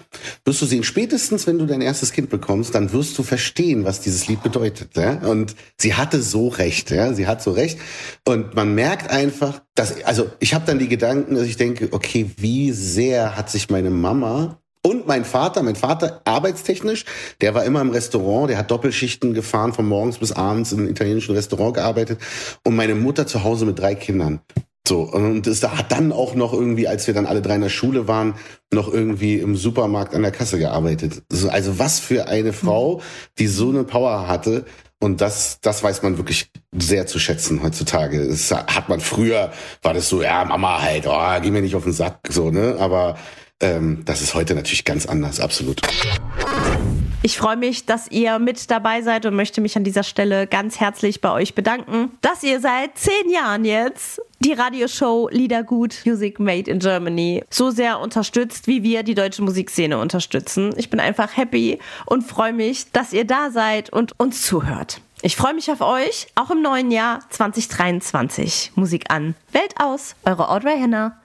[0.46, 4.00] wirst du sehen, spätestens wenn du dein erstes Kind bekommst, dann wirst du verstehen, was
[4.00, 4.92] dieses Lied bedeutet.
[5.26, 7.80] Und sie hatte so recht, ja, sie hat so recht.
[8.26, 12.32] Und man merkt einfach, dass, also ich habe dann die Gedanken, dass ich denke, okay,
[12.38, 17.06] wie sehr hat sich meine Mama und mein Vater, mein Vater arbeitstechnisch,
[17.42, 20.90] der war immer im Restaurant, der hat Doppelschichten gefahren, von morgens bis abends in einem
[20.90, 22.20] italienischen Restaurant gearbeitet.
[22.64, 24.42] Und meine Mutter zu Hause mit drei Kindern.
[24.88, 27.70] So, und es hat dann auch noch irgendwie, als wir dann alle drei in der
[27.70, 28.36] Schule waren,
[28.72, 31.24] noch irgendwie im Supermarkt an der Kasse gearbeitet.
[31.50, 33.02] Also was für eine Frau,
[33.40, 34.66] die so eine Power hatte.
[35.02, 38.28] Und das, das weiß man wirklich sehr zu schätzen heutzutage.
[38.28, 41.86] Das hat man früher, war das so, ja, Mama halt, oh, geh mir nicht auf
[41.86, 42.76] den Sack, so, ne?
[42.80, 43.18] Aber
[43.62, 45.82] ähm, das ist heute natürlich ganz anders, absolut.
[47.26, 50.80] Ich freue mich, dass ihr mit dabei seid und möchte mich an dieser Stelle ganz
[50.80, 56.70] herzlich bei euch bedanken, dass ihr seit zehn Jahren jetzt die Radioshow Liedergut Music Made
[56.70, 60.76] in Germany so sehr unterstützt, wie wir die deutsche Musikszene unterstützen.
[60.78, 65.02] Ich bin einfach happy und freue mich, dass ihr da seid und uns zuhört.
[65.24, 68.74] Ich freue mich auf euch, auch im neuen Jahr 2023.
[68.76, 71.18] Musik an, Welt aus, eure Audrey Henner.